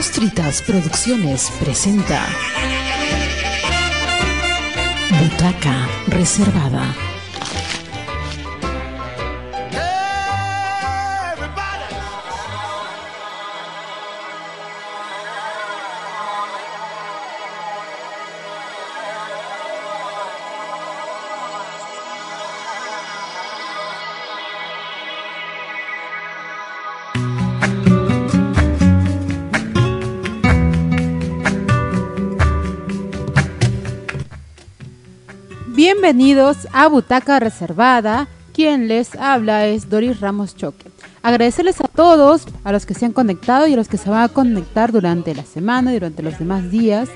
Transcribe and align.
Papas 0.00 0.12
Fritas 0.12 0.62
Producciones 0.62 1.50
presenta 1.60 2.26
Butaca 5.20 5.86
Reservada. 6.08 7.09
Bienvenidos 36.12 36.66
a 36.72 36.88
Butaca 36.88 37.38
Reservada. 37.38 38.26
Quien 38.52 38.88
les 38.88 39.14
habla 39.14 39.68
es 39.68 39.88
Doris 39.88 40.18
Ramos 40.18 40.56
Choque. 40.56 40.90
Agradecerles 41.22 41.80
a 41.80 41.86
todos, 41.86 42.48
a 42.64 42.72
los 42.72 42.84
que 42.84 42.94
se 42.94 43.06
han 43.06 43.12
conectado 43.12 43.68
y 43.68 43.74
a 43.74 43.76
los 43.76 43.86
que 43.86 43.96
se 43.96 44.10
van 44.10 44.24
a 44.24 44.28
conectar 44.28 44.90
durante 44.90 45.36
la 45.36 45.44
semana 45.44 45.92
y 45.92 45.94
durante 45.94 46.24
los 46.24 46.36
demás 46.36 46.68
días. 46.68 47.08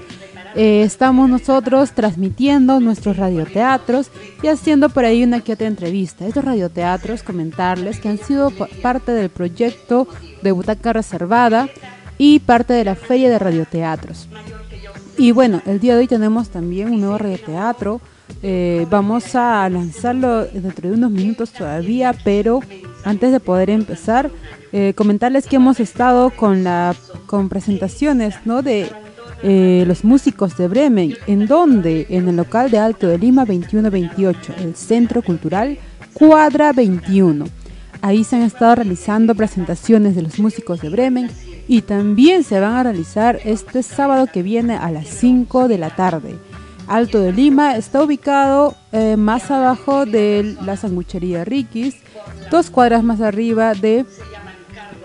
Eh, 0.54 0.82
estamos 0.84 1.28
nosotros 1.28 1.90
transmitiendo 1.90 2.78
nuestros 2.78 3.16
radioteatros 3.16 4.12
y 4.44 4.46
haciendo 4.46 4.88
por 4.90 5.04
ahí 5.04 5.24
una 5.24 5.40
que 5.40 5.54
otra 5.54 5.66
entrevista. 5.66 6.28
Estos 6.28 6.44
radioteatros, 6.44 7.24
comentarles 7.24 7.98
que 7.98 8.10
han 8.10 8.18
sido 8.18 8.52
parte 8.80 9.10
del 9.10 9.28
proyecto 9.28 10.06
de 10.40 10.52
Butaca 10.52 10.92
Reservada 10.92 11.68
y 12.16 12.38
parte 12.38 12.74
de 12.74 12.84
la 12.84 12.94
Feria 12.94 13.28
de 13.28 13.40
Radioteatros. 13.40 14.28
Y 15.18 15.32
bueno, 15.32 15.62
el 15.66 15.80
día 15.80 15.94
de 15.94 16.02
hoy 16.02 16.06
tenemos 16.06 16.50
también 16.50 16.92
un 16.92 17.00
nuevo 17.00 17.18
radioteatro 17.18 18.00
eh, 18.42 18.86
vamos 18.90 19.34
a 19.34 19.68
lanzarlo 19.68 20.44
dentro 20.44 20.90
de 20.90 20.94
unos 20.96 21.10
minutos 21.10 21.50
todavía, 21.50 22.14
pero 22.24 22.60
antes 23.04 23.32
de 23.32 23.40
poder 23.40 23.70
empezar, 23.70 24.30
eh, 24.72 24.92
comentarles 24.94 25.46
que 25.46 25.56
hemos 25.56 25.80
estado 25.80 26.30
con 26.30 26.64
la 26.64 26.94
con 27.26 27.48
presentaciones 27.48 28.34
¿no? 28.44 28.62
de 28.62 28.90
eh, 29.42 29.84
los 29.86 30.04
músicos 30.04 30.56
de 30.56 30.68
Bremen, 30.68 31.14
en 31.26 31.46
donde 31.46 32.06
en 32.08 32.28
el 32.28 32.36
local 32.36 32.70
de 32.70 32.78
Alto 32.78 33.08
de 33.08 33.18
Lima 33.18 33.44
2128, 33.44 34.54
el 34.58 34.74
Centro 34.74 35.22
Cultural 35.22 35.78
Cuadra 36.14 36.72
21. 36.72 37.46
Ahí 38.00 38.24
se 38.24 38.36
han 38.36 38.42
estado 38.42 38.76
realizando 38.76 39.34
presentaciones 39.34 40.14
de 40.14 40.22
los 40.22 40.38
músicos 40.38 40.80
de 40.80 40.90
Bremen 40.90 41.30
y 41.66 41.82
también 41.82 42.44
se 42.44 42.60
van 42.60 42.74
a 42.74 42.82
realizar 42.82 43.38
este 43.44 43.82
sábado 43.82 44.26
que 44.32 44.42
viene 44.42 44.76
a 44.76 44.90
las 44.90 45.08
5 45.08 45.68
de 45.68 45.78
la 45.78 45.90
tarde. 45.90 46.34
Alto 46.86 47.18
de 47.18 47.32
Lima 47.32 47.76
está 47.76 48.02
ubicado 48.02 48.74
eh, 48.92 49.16
más 49.16 49.50
abajo 49.50 50.04
de 50.04 50.56
la 50.62 50.76
sanguchería 50.76 51.44
Riquis, 51.44 51.96
dos 52.50 52.70
cuadras 52.70 53.02
más 53.02 53.20
arriba 53.20 53.74
de 53.74 54.04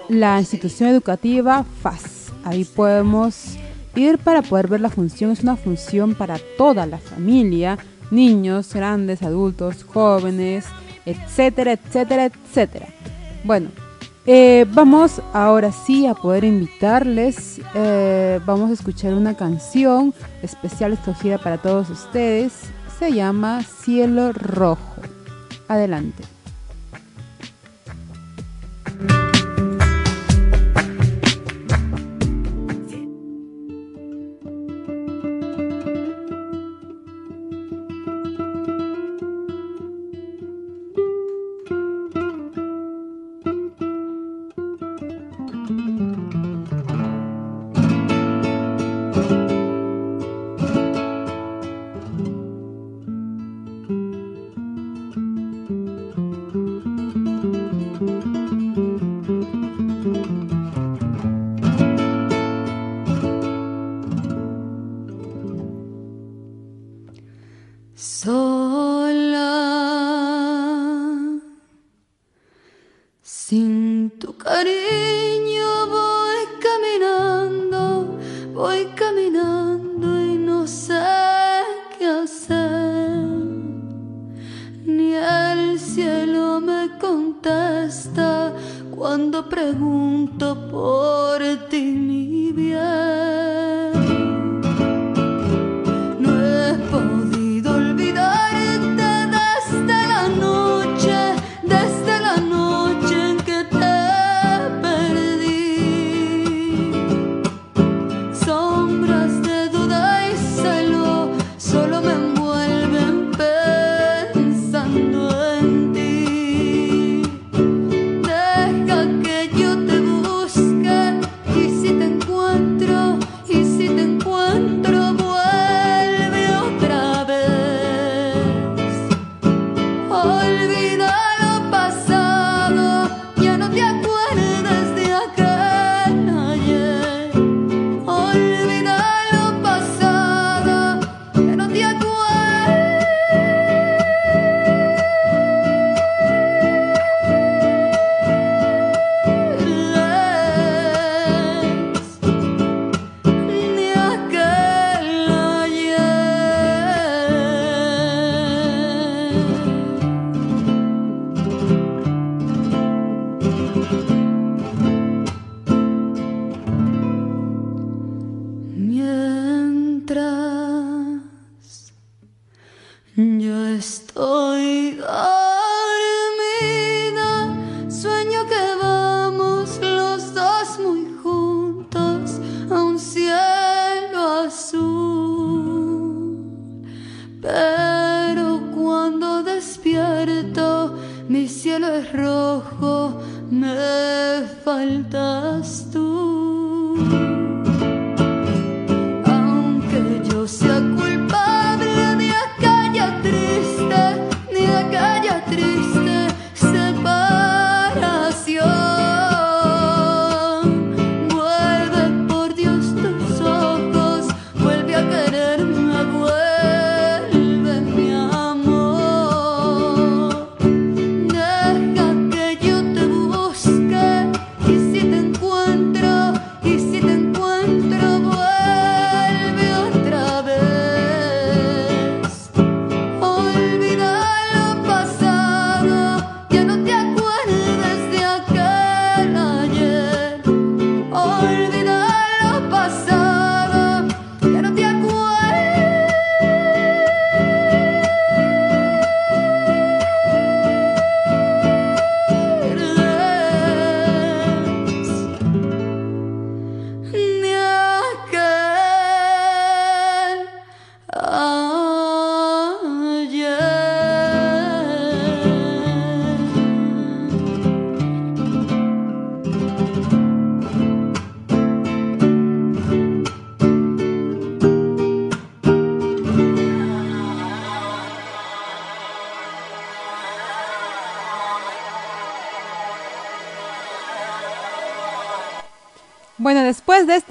la 0.10 0.40
institución 0.40 0.90
educativa 0.90 1.66
FAS. 1.82 2.32
Ahí 2.44 2.66
podemos 2.66 3.58
ir 3.96 4.18
para 4.18 4.42
poder 4.42 4.68
ver 4.68 4.82
la 4.82 4.90
función. 4.90 5.32
Es 5.32 5.42
una 5.42 5.56
función 5.56 6.16
para 6.16 6.38
toda 6.58 6.86
la 6.86 6.98
familia, 6.98 7.78
niños, 8.12 8.74
grandes, 8.74 9.24
adultos, 9.24 9.84
jóvenes, 9.84 10.66
etcétera, 11.06 11.74
etcétera, 11.74 12.26
etcétera. 12.26 12.88
Bueno, 13.44 13.70
eh, 14.26 14.66
vamos 14.70 15.22
ahora 15.34 15.72
sí 15.72 16.08
a 16.08 16.14
poder 16.14 16.44
invitarles. 16.44 17.62
Eh, 17.76 18.40
vamos 18.46 18.70
a 18.70 18.74
escuchar 18.74 19.14
una 19.14 19.36
canción 19.36 20.14
especial 20.42 20.94
escogida 20.94 21.38
para 21.38 21.58
todos 21.58 21.90
ustedes. 21.90 22.54
Se 23.00 23.12
llama 23.12 23.64
Cielo 23.64 24.32
Rojo. 24.34 25.02
Adelante. 25.68 26.39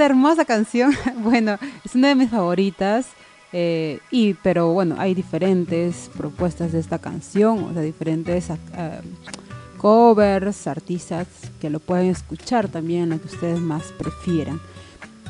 Hermosa 0.08 0.44
canción, 0.44 0.93
bueno, 1.22 1.58
es 1.84 1.94
una 1.94 2.08
de 2.08 2.14
mis 2.14 2.31
favoritas. 2.31 3.06
Eh, 3.50 4.00
y, 4.10 4.34
pero 4.34 4.75
bueno, 4.75 4.96
hay 4.99 5.14
diferentes 5.14 6.10
propuestas 6.16 6.72
de 6.72 6.81
esta 6.81 6.99
canción, 6.99 7.64
o 7.64 7.72
sea, 7.72 7.81
diferentes 7.81 8.50
uh, 8.50 9.78
covers, 9.78 10.66
artistas 10.66 11.26
que 11.58 11.70
lo 11.70 11.81
pueden 11.81 12.08
escuchar 12.08 12.69
también, 12.69 13.08
lo 13.08 13.19
que 13.19 13.28
ustedes 13.28 13.58
más 13.58 13.84
prefieran. 13.99 14.60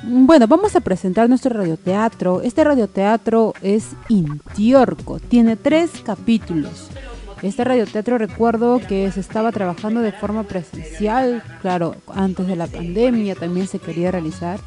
Bueno, 0.02 0.46
vamos 0.48 0.74
a 0.74 0.80
presentar 0.80 1.28
nuestro 1.28 1.56
radioteatro. 1.56 2.40
Este 2.42 2.64
radioteatro 2.64 3.54
es 3.62 3.90
Intiorco, 4.08 5.20
tiene 5.20 5.56
tres 5.56 5.90
capítulos. 6.04 6.88
Este 7.42 7.62
radioteatro 7.62 8.18
recuerdo 8.18 8.80
que 8.80 9.10
se 9.12 9.20
estaba 9.20 9.52
trabajando 9.52 10.00
de 10.00 10.10
forma 10.10 10.42
presencial, 10.42 11.42
claro, 11.62 11.94
antes 12.12 12.46
de 12.48 12.56
la 12.56 12.66
pandemia 12.66 13.36
también 13.36 13.68
se 13.68 13.78
quería 13.78 14.10
realizar, 14.10 14.58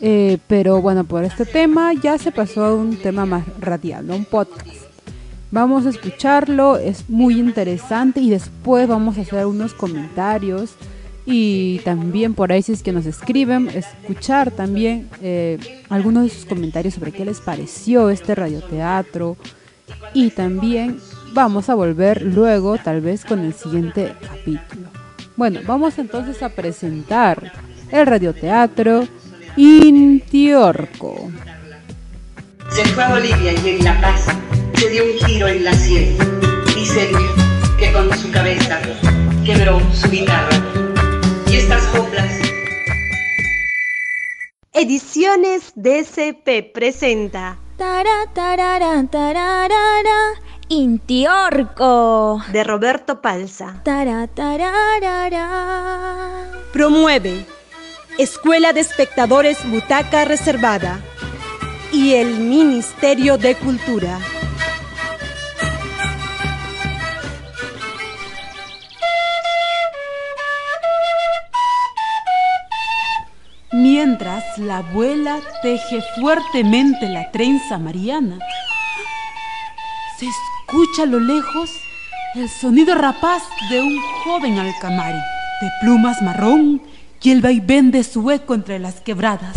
eh, 0.00 0.38
pero 0.46 0.80
bueno, 0.80 1.04
por 1.04 1.24
este 1.24 1.44
tema 1.44 1.92
ya 1.92 2.16
se 2.18 2.30
pasó 2.30 2.64
a 2.64 2.74
un 2.74 2.96
tema 2.96 3.26
más 3.26 3.44
radial, 3.58 4.10
un 4.10 4.24
podcast. 4.24 4.84
Vamos 5.50 5.86
a 5.86 5.90
escucharlo, 5.90 6.76
es 6.76 7.08
muy 7.08 7.38
interesante 7.38 8.20
y 8.20 8.30
después 8.30 8.86
vamos 8.86 9.18
a 9.18 9.22
hacer 9.22 9.46
unos 9.46 9.74
comentarios 9.74 10.74
y 11.26 11.80
también 11.84 12.34
por 12.34 12.52
ahí 12.52 12.62
si 12.62 12.72
es 12.72 12.82
que 12.82 12.92
nos 12.92 13.06
escriben, 13.06 13.68
escuchar 13.68 14.50
también 14.50 15.08
eh, 15.20 15.58
algunos 15.88 16.24
de 16.24 16.28
sus 16.28 16.44
comentarios 16.44 16.94
sobre 16.94 17.12
qué 17.12 17.24
les 17.24 17.40
pareció 17.40 18.10
este 18.10 18.34
radioteatro 18.34 19.36
y 20.12 20.30
también 20.30 20.98
vamos 21.34 21.68
a 21.68 21.74
volver 21.74 22.22
luego 22.22 22.78
tal 22.78 23.00
vez 23.00 23.24
con 23.24 23.40
el 23.40 23.52
siguiente 23.52 24.14
capítulo. 24.20 24.88
Bueno, 25.36 25.60
vamos 25.66 25.98
entonces 25.98 26.42
a 26.42 26.48
presentar 26.48 27.52
el 27.90 28.06
radioteatro 28.06 29.06
Intiorco. 29.56 31.30
Se 32.70 32.84
fue 32.86 33.04
a 33.04 33.10
Bolivia 33.10 33.52
y 33.52 33.68
en 33.68 33.84
La 33.84 34.00
Paz 34.00 34.26
se 34.74 34.88
dio 34.88 35.04
un 35.04 35.18
giro 35.26 35.48
en 35.48 35.64
la 35.64 35.74
sierra. 35.74 36.24
Dicen 36.74 37.08
que 37.78 37.92
con 37.92 38.16
su 38.16 38.30
cabeza 38.30 38.80
quebró 39.44 39.80
su 39.92 40.08
guitarra. 40.10 40.56
Y 41.50 41.56
estas 41.56 41.84
coplas. 41.88 42.32
Ediciones 44.72 45.72
DCP 45.76 46.72
presenta. 46.72 47.58
Tara, 47.76 48.26
tarara, 48.32 49.04
tararara, 49.10 50.34
Intiorco. 50.68 52.42
De 52.50 52.64
Roberto 52.64 53.20
Palza. 53.20 53.82
Promueve 56.72 57.46
Escuela 58.18 58.72
de 58.72 58.80
Espectadores 58.80 59.58
Butaca 59.70 60.24
Reservada 60.24 61.00
y 61.92 62.14
el 62.14 62.38
Ministerio 62.38 63.36
de 63.36 63.56
Cultura. 63.56 64.18
Mientras 73.72 74.56
la 74.58 74.78
abuela 74.78 75.40
teje 75.60 76.02
fuertemente 76.18 77.08
la 77.08 77.30
trenza 77.32 77.76
mariana, 77.78 78.38
escucha 80.26 81.02
a 81.04 81.06
lo 81.06 81.20
lejos 81.20 81.70
el 82.34 82.48
sonido 82.48 82.94
rapaz 82.94 83.42
de 83.70 83.80
un 83.80 83.96
joven 84.24 84.58
alcamari, 84.58 85.18
de 85.60 85.70
plumas 85.80 86.20
marrón 86.22 86.82
y 87.22 87.30
el 87.30 87.40
vaivén 87.40 87.90
de 87.90 88.04
su 88.04 88.30
eco 88.30 88.54
entre 88.54 88.78
las 88.78 89.00
quebradas, 89.00 89.56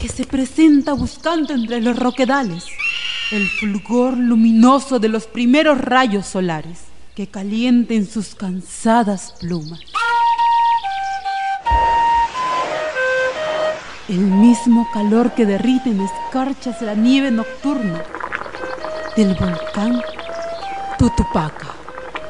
que 0.00 0.08
se 0.08 0.24
presenta 0.24 0.92
buscando 0.92 1.54
entre 1.54 1.80
los 1.80 1.98
roquedales 1.98 2.64
el 3.32 3.48
fulgor 3.48 4.16
luminoso 4.16 5.00
de 5.00 5.08
los 5.08 5.26
primeros 5.26 5.78
rayos 5.80 6.26
solares 6.26 6.82
que 7.16 7.26
calienten 7.26 8.06
sus 8.06 8.34
cansadas 8.34 9.34
plumas. 9.40 9.80
El 14.08 14.20
mismo 14.20 14.86
calor 14.92 15.32
que 15.32 15.46
derrite 15.46 15.90
en 15.90 16.00
escarchas 16.00 16.80
la 16.82 16.94
nieve 16.94 17.32
nocturna 17.32 18.04
del 19.16 19.34
volcán 19.34 20.00
Tutupaca. 20.98 21.74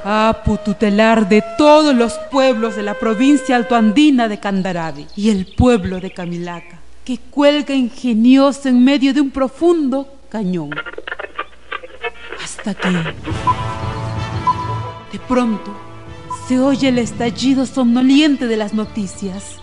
Apu 0.04 0.58
tutelar 0.58 1.28
de 1.28 1.42
todos 1.58 1.94
los 1.94 2.14
pueblos 2.30 2.76
de 2.76 2.84
la 2.84 2.94
provincia 2.94 3.56
altoandina 3.56 4.28
de 4.28 4.38
Candarabi 4.38 5.08
y 5.16 5.30
el 5.30 5.46
pueblo 5.46 5.98
de 5.98 6.12
Camilaca, 6.12 6.78
que 7.04 7.18
cuelga 7.18 7.74
ingenioso 7.74 8.68
en 8.68 8.84
medio 8.84 9.12
de 9.12 9.20
un 9.20 9.30
profundo 9.30 10.06
cañón. 10.28 10.70
Hasta 12.42 12.74
que, 12.74 12.88
de 12.88 13.04
pronto, 15.26 15.74
se 16.46 16.60
oye 16.60 16.90
el 16.90 16.98
estallido 16.98 17.66
somnoliente 17.66 18.46
de 18.46 18.56
las 18.56 18.74
noticias 18.74 19.56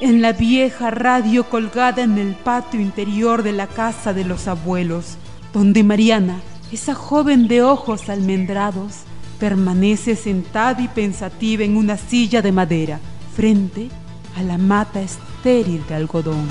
en 0.00 0.22
la 0.22 0.32
vieja 0.32 0.92
radio 0.92 1.44
colgada 1.44 2.02
en 2.02 2.16
el 2.16 2.34
patio 2.34 2.80
interior 2.80 3.42
de 3.42 3.52
la 3.52 3.66
casa 3.66 4.12
de 4.12 4.24
los 4.24 4.46
abuelos, 4.46 5.16
donde 5.52 5.82
Mariana, 5.82 6.36
esa 6.72 6.94
joven 6.94 7.48
de 7.48 7.62
ojos 7.62 8.08
almendrados, 8.08 9.00
permanece 9.38 10.14
sentada 10.14 10.80
y 10.80 10.88
pensativa 10.88 11.64
en 11.64 11.76
una 11.76 11.96
silla 11.96 12.42
de 12.42 12.52
madera, 12.52 13.00
frente 13.34 13.88
a 14.36 14.42
la 14.42 14.56
mata 14.58 15.00
estéril 15.00 15.84
de 15.88 15.94
algodón. 15.94 16.48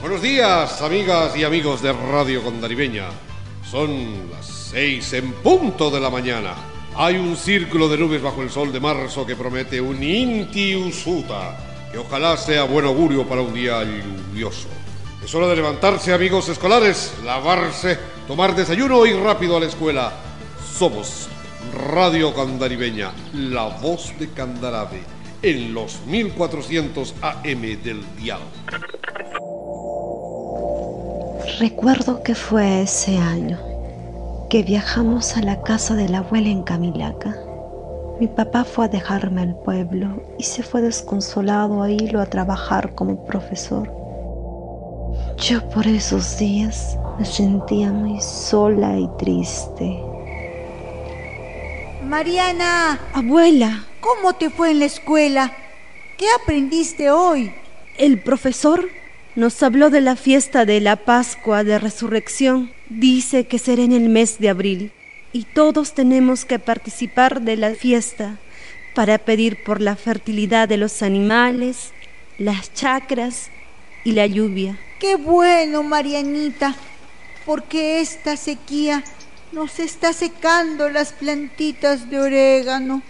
Buenos 0.00 0.22
días, 0.22 0.80
amigas 0.80 1.36
y 1.36 1.44
amigos 1.44 1.82
de 1.82 1.92
Radio 1.92 2.42
Condaribeña. 2.42 3.08
Son 3.70 4.30
las 4.30 4.46
seis 4.46 5.12
en 5.12 5.32
punto 5.32 5.90
de 5.90 6.00
la 6.00 6.08
mañana. 6.08 6.54
Hay 6.96 7.16
un 7.16 7.36
círculo 7.36 7.88
de 7.88 7.98
nubes 7.98 8.22
bajo 8.22 8.42
el 8.42 8.50
sol 8.50 8.72
de 8.72 8.80
marzo 8.80 9.26
que 9.26 9.36
promete 9.36 9.80
un 9.80 10.02
Inti 10.02 10.76
Usuta, 10.76 11.88
que 11.90 11.98
ojalá 11.98 12.36
sea 12.36 12.64
buen 12.64 12.86
augurio 12.86 13.26
para 13.26 13.42
un 13.42 13.52
día 13.52 13.82
lluvioso. 13.82 14.68
Es 15.22 15.34
hora 15.34 15.48
de 15.48 15.56
levantarse, 15.56 16.12
amigos 16.12 16.48
escolares, 16.48 17.14
lavarse, 17.24 17.98
tomar 18.26 18.54
desayuno 18.54 19.04
y 19.06 19.12
rápido 19.12 19.56
a 19.56 19.60
la 19.60 19.66
escuela 19.66 20.12
somos 20.76 21.28
Radio 21.90 22.34
Candaribeña, 22.34 23.12
la 23.32 23.64
voz 23.80 24.12
de 24.18 24.30
Candarabe, 24.30 25.02
en 25.42 25.74
los 25.74 26.00
1400 26.06 27.14
AM 27.20 27.60
del 27.82 28.02
dial. 28.16 28.40
Recuerdo 31.58 32.22
que 32.22 32.34
fue 32.34 32.82
ese 32.82 33.18
año 33.18 33.58
que 34.50 34.62
viajamos 34.62 35.36
a 35.36 35.42
la 35.42 35.62
casa 35.62 35.94
de 35.94 36.08
la 36.08 36.18
abuela 36.18 36.48
en 36.48 36.62
Camilaca. 36.62 37.36
Mi 38.20 38.26
papá 38.26 38.64
fue 38.64 38.86
a 38.86 38.88
dejarme 38.88 39.42
al 39.42 39.56
pueblo 39.56 40.22
y 40.38 40.44
se 40.44 40.62
fue 40.62 40.82
desconsolado 40.82 41.82
a 41.82 41.90
irlo 41.90 42.20
a 42.20 42.26
trabajar 42.26 42.94
como 42.94 43.24
profesor. 43.24 43.92
Yo 45.38 45.68
por 45.70 45.86
esos 45.86 46.38
días 46.38 46.96
me 47.18 47.24
sentía 47.24 47.90
muy 47.90 48.20
sola 48.20 48.98
y 48.98 49.08
triste. 49.18 49.98
Mariana. 52.04 53.00
Abuela. 53.12 53.84
¿Cómo 54.00 54.34
te 54.34 54.50
fue 54.50 54.70
en 54.70 54.80
la 54.80 54.84
escuela? 54.84 55.56
¿Qué 56.18 56.26
aprendiste 56.40 57.10
hoy? 57.10 57.52
El 57.96 58.20
profesor 58.20 58.88
nos 59.34 59.62
habló 59.62 59.90
de 59.90 60.00
la 60.00 60.16
fiesta 60.16 60.64
de 60.64 60.80
la 60.80 60.96
Pascua 60.96 61.64
de 61.64 61.78
Resurrección. 61.78 62.70
Dice 62.88 63.46
que 63.46 63.58
será 63.58 63.82
en 63.82 63.92
el 63.92 64.08
mes 64.08 64.38
de 64.38 64.50
abril 64.50 64.92
y 65.32 65.44
todos 65.44 65.94
tenemos 65.94 66.44
que 66.44 66.58
participar 66.58 67.40
de 67.40 67.56
la 67.56 67.74
fiesta 67.74 68.38
para 68.94 69.18
pedir 69.18 69.64
por 69.64 69.80
la 69.80 69.96
fertilidad 69.96 70.68
de 70.68 70.76
los 70.76 71.02
animales, 71.02 71.92
las 72.38 72.72
chacras 72.74 73.50
y 74.04 74.12
la 74.12 74.26
lluvia. 74.26 74.78
Qué 75.00 75.16
bueno, 75.16 75.82
Marianita, 75.82 76.76
porque 77.46 78.00
esta 78.00 78.36
sequía 78.36 79.04
nos 79.52 79.78
está 79.78 80.12
secando 80.12 80.88
las 80.88 81.12
plantitas 81.12 82.10
de 82.10 82.20
orégano. 82.20 83.02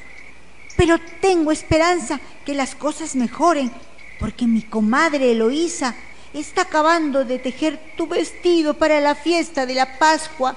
Pero 0.77 0.99
tengo 1.21 1.53
esperanza 1.53 2.21
que 2.45 2.55
las 2.55 2.75
cosas 2.75 3.15
mejoren, 3.15 3.73
porque 4.19 4.47
mi 4.47 4.63
comadre 4.63 5.33
Eloísa 5.33 5.95
está 6.33 6.63
acabando 6.63 7.25
de 7.25 7.39
tejer 7.39 7.79
tu 7.97 8.07
vestido 8.07 8.75
para 8.75 9.01
la 9.01 9.15
fiesta 9.15 9.67
de 9.67 9.75
la 9.75 9.99
Pascua. 9.99 10.57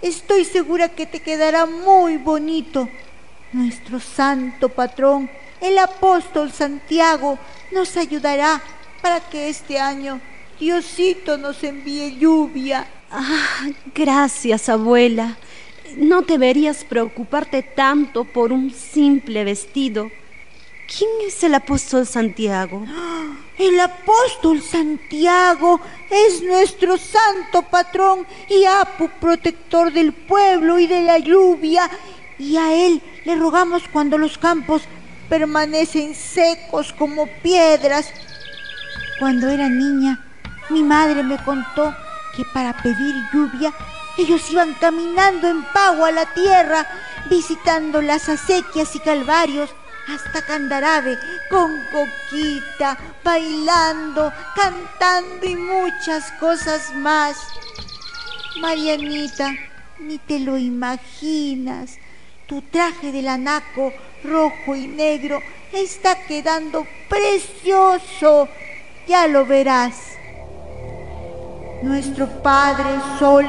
Estoy 0.00 0.44
segura 0.44 0.88
que 0.88 1.06
te 1.06 1.20
quedará 1.20 1.66
muy 1.66 2.16
bonito. 2.16 2.88
Nuestro 3.52 3.98
santo 3.98 4.68
patrón, 4.68 5.28
el 5.60 5.78
apóstol 5.78 6.52
Santiago, 6.52 7.38
nos 7.72 7.96
ayudará 7.96 8.62
para 9.02 9.20
que 9.20 9.48
este 9.48 9.78
año 9.78 10.20
Diosito 10.60 11.36
nos 11.36 11.64
envíe 11.64 12.18
lluvia. 12.18 12.86
Ah, 13.10 13.68
gracias, 13.94 14.68
abuela. 14.68 15.38
No 15.96 16.20
deberías 16.22 16.84
preocuparte 16.84 17.62
tanto 17.62 18.24
por 18.24 18.52
un 18.52 18.70
simple 18.70 19.44
vestido. 19.44 20.10
¿Quién 20.86 21.10
es 21.26 21.42
el 21.42 21.54
apóstol 21.54 22.06
Santiago? 22.06 22.84
El 23.58 23.80
apóstol 23.80 24.62
Santiago 24.62 25.80
es 26.08 26.44
nuestro 26.44 26.96
santo 26.96 27.62
patrón 27.62 28.24
y 28.48 28.64
apu 28.64 29.08
protector 29.20 29.92
del 29.92 30.12
pueblo 30.12 30.78
y 30.78 30.86
de 30.86 31.02
la 31.02 31.18
lluvia. 31.18 31.90
Y 32.38 32.56
a 32.56 32.72
él 32.72 33.02
le 33.24 33.34
rogamos 33.34 33.82
cuando 33.92 34.16
los 34.16 34.38
campos 34.38 34.82
permanecen 35.28 36.14
secos 36.14 36.92
como 36.92 37.26
piedras. 37.42 38.12
Cuando 39.18 39.48
era 39.48 39.68
niña, 39.68 40.24
mi 40.70 40.84
madre 40.84 41.24
me 41.24 41.42
contó 41.42 41.92
que 42.38 42.44
para 42.44 42.72
pedir 42.72 43.16
lluvia 43.32 43.74
ellos 44.16 44.48
iban 44.52 44.72
caminando 44.74 45.48
en 45.48 45.64
pago 45.72 46.04
a 46.04 46.12
la 46.12 46.24
tierra, 46.34 46.86
visitando 47.28 48.00
las 48.00 48.28
acequias 48.28 48.94
y 48.94 49.00
calvarios 49.00 49.70
hasta 50.06 50.42
Candarave, 50.42 51.18
con 51.50 51.72
coquita, 51.90 52.96
bailando, 53.24 54.32
cantando 54.54 55.46
y 55.46 55.56
muchas 55.56 56.30
cosas 56.38 56.94
más. 56.94 57.36
Marianita, 58.60 59.52
ni 59.98 60.18
te 60.18 60.38
lo 60.38 60.58
imaginas. 60.58 61.98
Tu 62.46 62.62
traje 62.62 63.10
de 63.10 63.22
lanaco 63.22 63.92
rojo 64.22 64.76
y 64.76 64.86
negro 64.86 65.42
está 65.72 66.24
quedando 66.26 66.86
precioso. 67.08 68.48
Ya 69.08 69.26
lo 69.26 69.44
verás. 69.44 70.07
Nuestro 71.82 72.26
Padre 72.42 72.86
Sol, 73.18 73.46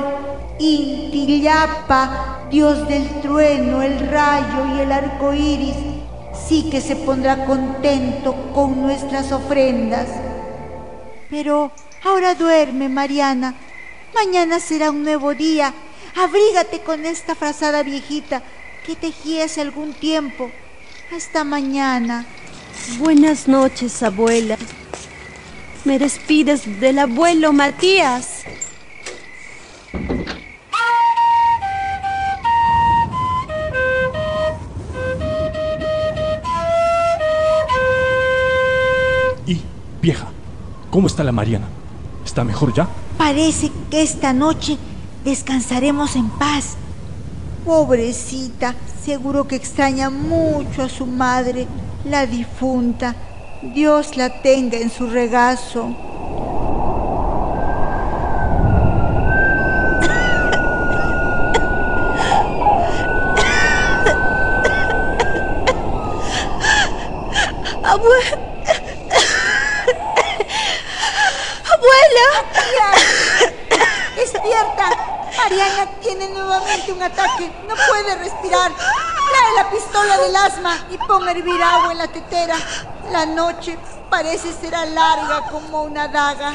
Intillapa, 0.59 2.47
Dios 2.51 2.87
del 2.87 3.21
trueno, 3.21 3.81
el 3.81 4.07
rayo 4.09 4.75
y 4.75 4.81
el 4.81 4.91
arco 4.91 5.33
iris, 5.33 5.75
sí 6.47 6.69
que 6.69 6.81
se 6.81 6.95
pondrá 6.95 7.45
contento 7.45 8.35
con 8.53 8.81
nuestras 8.81 9.31
ofrendas. 9.31 10.07
Pero 11.29 11.71
ahora 12.03 12.35
duerme, 12.35 12.89
Mariana. 12.89 13.55
Mañana 14.13 14.59
será 14.59 14.91
un 14.91 15.03
nuevo 15.03 15.33
día. 15.33 15.73
Abrígate 16.15 16.79
con 16.81 17.05
esta 17.05 17.35
frazada 17.35 17.83
viejita 17.83 18.43
que 18.85 18.95
tejí 18.95 19.41
hace 19.41 19.61
algún 19.61 19.93
tiempo. 19.93 20.51
Hasta 21.15 21.43
mañana. 21.43 22.25
Buenas 22.99 23.47
noches, 23.47 24.03
abuela. 24.03 24.57
Me 25.89 25.97
despides 25.97 26.79
del 26.79 26.99
abuelo 26.99 27.51
Matías. 27.51 28.43
Y, 39.47 39.59
vieja, 39.99 40.27
¿cómo 40.91 41.07
está 41.07 41.23
la 41.23 41.31
Mariana? 41.31 41.65
¿Está 42.23 42.43
mejor 42.43 42.71
ya? 42.71 42.87
Parece 43.17 43.71
que 43.89 44.03
esta 44.03 44.31
noche 44.31 44.77
descansaremos 45.25 46.15
en 46.15 46.29
paz. 46.29 46.75
Pobrecita, 47.65 48.75
seguro 49.03 49.47
que 49.47 49.55
extraña 49.55 50.11
mucho 50.11 50.83
a 50.83 50.89
su 50.89 51.07
madre, 51.07 51.65
la 52.05 52.27
difunta. 52.27 53.15
Dios 53.61 54.15
la 54.15 54.29
tenga 54.29 54.77
en 54.77 54.89
su 54.89 55.07
regazo. 55.07 55.93
Abuela. 67.83 68.37
Abuela. 71.73 72.25
¡Despierta! 74.15 74.89
Mariana 75.37 75.85
tiene 76.01 76.29
nuevamente 76.29 76.93
un 76.93 77.03
ataque. 77.03 77.51
No 77.67 77.75
puede 77.75 78.15
respirar. 78.19 78.71
Trae 78.71 79.53
la 79.55 79.69
pistola 79.69 80.17
del 80.17 80.35
asma 80.35 80.77
y 80.89 80.97
pon 80.97 81.27
a 81.27 81.31
hervir 81.31 81.61
agua 81.61 81.91
en 81.91 81.97
la 81.97 82.07
tetera. 82.07 82.55
La 83.11 83.25
noche 83.25 83.75
parece 84.09 84.51
será 84.53 84.85
larga 84.85 85.49
como 85.51 85.83
una 85.83 86.07
daga. 86.07 86.53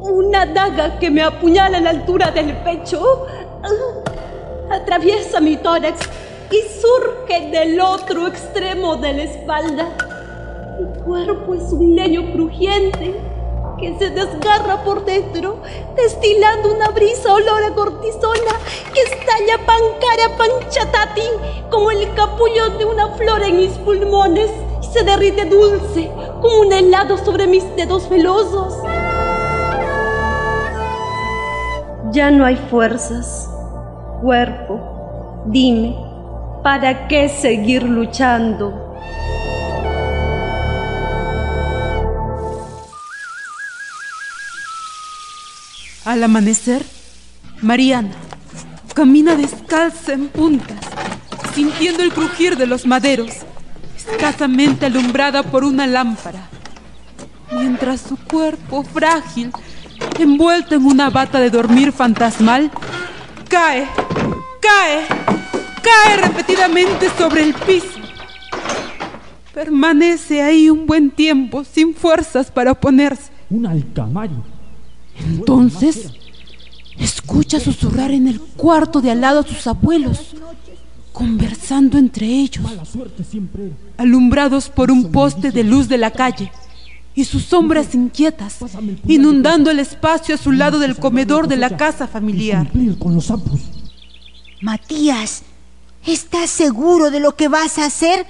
Una 0.00 0.46
daga 0.46 0.98
que 0.98 1.08
me 1.08 1.22
apuñala 1.22 1.78
a 1.78 1.80
la 1.80 1.90
altura 1.90 2.32
del 2.32 2.56
pecho. 2.64 3.26
Atraviesa 4.70 5.40
mi 5.40 5.56
tórax 5.56 6.00
y 6.50 6.80
surge 6.80 7.50
del 7.50 7.80
otro 7.80 8.26
extremo 8.26 8.96
de 8.96 9.12
la 9.12 9.22
espalda. 9.22 9.88
Mi 10.80 11.02
cuerpo 11.04 11.54
es 11.54 11.72
un 11.72 11.94
leño 11.94 12.32
crujiente 12.32 13.31
que 13.82 13.98
se 13.98 14.10
desgarra 14.10 14.84
por 14.84 15.04
dentro, 15.04 15.56
destilando 15.96 16.72
una 16.72 16.90
brisa 16.90 17.34
olor 17.34 17.64
a 17.64 17.74
cortisona 17.74 18.52
que 18.94 19.02
estalla 19.02 19.58
pancara 19.66 20.36
panchatati 20.38 21.28
como 21.68 21.90
el 21.90 22.14
capullo 22.14 22.70
de 22.78 22.84
una 22.84 23.08
flor 23.16 23.42
en 23.42 23.56
mis 23.56 23.72
pulmones 23.78 24.48
y 24.80 24.86
se 24.86 25.02
derrite 25.02 25.46
dulce 25.46 26.08
como 26.40 26.60
un 26.60 26.72
helado 26.72 27.18
sobre 27.18 27.48
mis 27.48 27.64
dedos 27.74 28.08
velosos. 28.08 28.78
Ya 32.12 32.30
no 32.30 32.44
hay 32.44 32.56
fuerzas. 32.56 33.50
Cuerpo, 34.22 34.78
dime, 35.46 35.96
¿para 36.62 37.08
qué 37.08 37.28
seguir 37.28 37.82
luchando? 37.82 38.81
Al 46.04 46.24
amanecer, 46.24 46.84
Mariana 47.60 48.10
camina 48.92 49.36
descalza 49.36 50.12
en 50.12 50.26
puntas, 50.28 50.78
sintiendo 51.54 52.02
el 52.02 52.12
crujir 52.12 52.56
de 52.56 52.66
los 52.66 52.86
maderos, 52.86 53.30
escasamente 53.96 54.86
alumbrada 54.86 55.44
por 55.44 55.62
una 55.62 55.86
lámpara, 55.86 56.48
mientras 57.52 58.00
su 58.00 58.16
cuerpo 58.16 58.82
frágil, 58.82 59.52
envuelto 60.18 60.74
en 60.74 60.86
una 60.86 61.08
bata 61.08 61.38
de 61.38 61.50
dormir 61.50 61.92
fantasmal, 61.92 62.72
cae, 63.48 63.86
cae, 64.60 65.06
cae 65.82 66.16
repetidamente 66.16 67.10
sobre 67.16 67.44
el 67.44 67.54
piso. 67.54 68.00
Permanece 69.54 70.42
ahí 70.42 70.68
un 70.68 70.84
buen 70.86 71.12
tiempo 71.12 71.62
sin 71.62 71.94
fuerzas 71.94 72.50
para 72.50 72.72
oponerse. 72.72 73.30
Un 73.50 73.66
alcamari. 73.66 74.34
Entonces, 75.18 76.10
escucha 76.98 77.60
susurrar 77.60 78.10
en 78.10 78.28
el 78.28 78.40
cuarto 78.40 79.00
de 79.00 79.10
al 79.10 79.20
lado 79.20 79.40
a 79.40 79.46
sus 79.46 79.66
abuelos, 79.66 80.34
conversando 81.12 81.98
entre 81.98 82.26
ellos, 82.26 82.64
alumbrados 83.96 84.68
por 84.68 84.90
un 84.90 85.12
poste 85.12 85.50
de 85.50 85.64
luz 85.64 85.88
de 85.88 85.98
la 85.98 86.10
calle 86.10 86.50
y 87.14 87.24
sus 87.24 87.44
sombras 87.44 87.94
inquietas, 87.94 88.58
inundando 89.06 89.70
el 89.70 89.78
espacio 89.78 90.34
a 90.34 90.38
su 90.38 90.52
lado 90.52 90.78
del 90.78 90.96
comedor 90.96 91.46
de 91.46 91.58
la 91.58 91.76
casa 91.76 92.06
familiar. 92.06 92.70
Matías, 94.60 95.42
¿estás 96.06 96.50
seguro 96.50 97.10
de 97.10 97.20
lo 97.20 97.36
que 97.36 97.48
vas 97.48 97.78
a 97.78 97.86
hacer? 97.86 98.26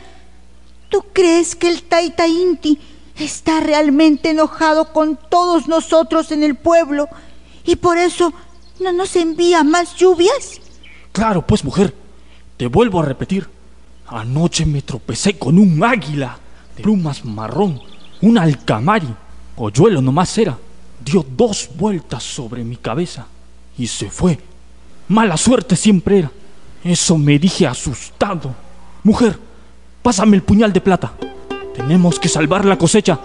¿Tú 0.89 1.05
crees 1.13 1.55
que 1.55 1.69
el 1.69 1.83
Taita 1.83 2.27
Inti 2.27 2.79
está 3.17 3.61
realmente 3.61 4.31
enojado 4.31 4.93
con 4.93 5.19
todos 5.29 5.69
nosotros 5.69 6.33
en 6.33 6.43
el 6.43 6.57
pueblo 6.57 7.09
y 7.65 7.77
por 7.77 7.99
eso 7.99 8.33
no 8.81 8.93
nos 8.93 9.17
envía 9.17 9.65
más 9.65 9.97
lluvias? 9.97 10.61
Claro, 11.13 11.47
pues 11.47 11.65
mujer, 11.65 11.95
te 12.57 12.67
vuelvo 12.67 13.01
a 13.01 13.05
repetir. 13.05 13.49
Anoche 14.07 14.67
me 14.67 14.83
tropecé 14.83 15.39
con 15.39 15.59
un 15.59 15.83
águila 15.83 16.39
de 16.77 16.83
plumas 16.83 17.25
marrón, 17.25 17.81
un 18.21 18.39
alcamari, 18.39 19.09
polluelo 19.57 20.03
nomás 20.03 20.37
era. 20.39 20.59
Dio 21.05 21.25
dos 21.29 21.71
vueltas 21.77 22.23
sobre 22.23 22.63
mi 22.63 22.77
cabeza 22.77 23.27
y 23.77 23.87
se 23.87 24.11
fue. 24.11 24.39
Mala 25.09 25.37
suerte 25.37 25.77
siempre 25.77 26.21
era. 26.21 26.31
Eso 26.85 27.19
me 27.19 27.39
dije 27.39 27.67
asustado. 27.67 28.55
Mujer, 29.03 29.39
pásame 30.03 30.37
el 30.37 30.43
puñal 30.43 30.73
de 30.73 30.81
plata. 30.81 31.13
Tenemos 31.75 32.21
que 32.21 32.29
salvar 32.29 32.65
la 32.65 32.77
cosecha 32.77 33.19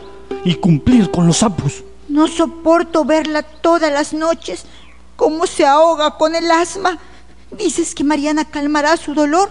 y 0.44 0.56
cumplir 0.56 1.12
con 1.12 1.28
los 1.28 1.38
sapos. 1.38 1.84
No 2.08 2.28
soporto 2.28 3.04
verla 3.04 3.44
todas 3.44 3.92
las 3.92 4.14
noches, 4.14 4.66
cómo 5.16 5.46
se 5.46 5.66
ahoga 5.66 6.18
con 6.18 6.36
el 6.36 6.50
asma. 6.50 6.98
¿Dices 7.58 7.94
que 7.94 8.04
Mariana 8.04 8.46
calmará 8.46 8.96
su 8.98 9.14
dolor? 9.14 9.50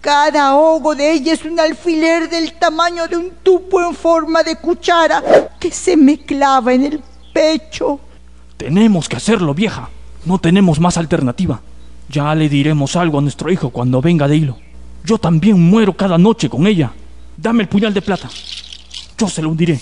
Cada 0.00 0.50
ahogo 0.50 0.94
de 0.94 1.12
ella 1.12 1.32
es 1.32 1.44
un 1.44 1.58
alfiler 1.58 2.28
del 2.28 2.52
tamaño 2.52 3.08
de 3.08 3.16
un 3.16 3.30
tupo 3.42 3.80
en 3.80 3.94
forma 3.94 4.42
de 4.42 4.56
cuchara 4.56 5.22
que 5.58 5.70
se 5.70 5.96
me 5.96 6.18
clava 6.18 6.72
en 6.72 6.84
el 6.84 7.02
pecho. 7.32 7.98
Tenemos 8.56 9.08
que 9.08 9.16
hacerlo, 9.16 9.54
vieja. 9.54 9.88
No 10.24 10.38
tenemos 10.38 10.78
más 10.78 10.96
alternativa. 10.98 11.60
Ya 12.08 12.34
le 12.34 12.48
diremos 12.48 12.96
algo 12.96 13.18
a 13.18 13.22
nuestro 13.22 13.50
hijo 13.50 13.70
cuando 13.70 14.00
venga 14.00 14.28
de 14.28 14.36
hilo. 14.36 14.56
Yo 15.04 15.18
también 15.18 15.60
muero 15.60 15.96
cada 15.96 16.18
noche 16.18 16.48
con 16.48 16.66
ella. 16.66 16.92
Dame 17.40 17.62
el 17.62 17.68
puñal 17.68 17.94
de 17.94 18.02
plata. 18.02 18.28
Yo 19.16 19.28
se 19.28 19.42
lo 19.42 19.50
hundiré. 19.50 19.78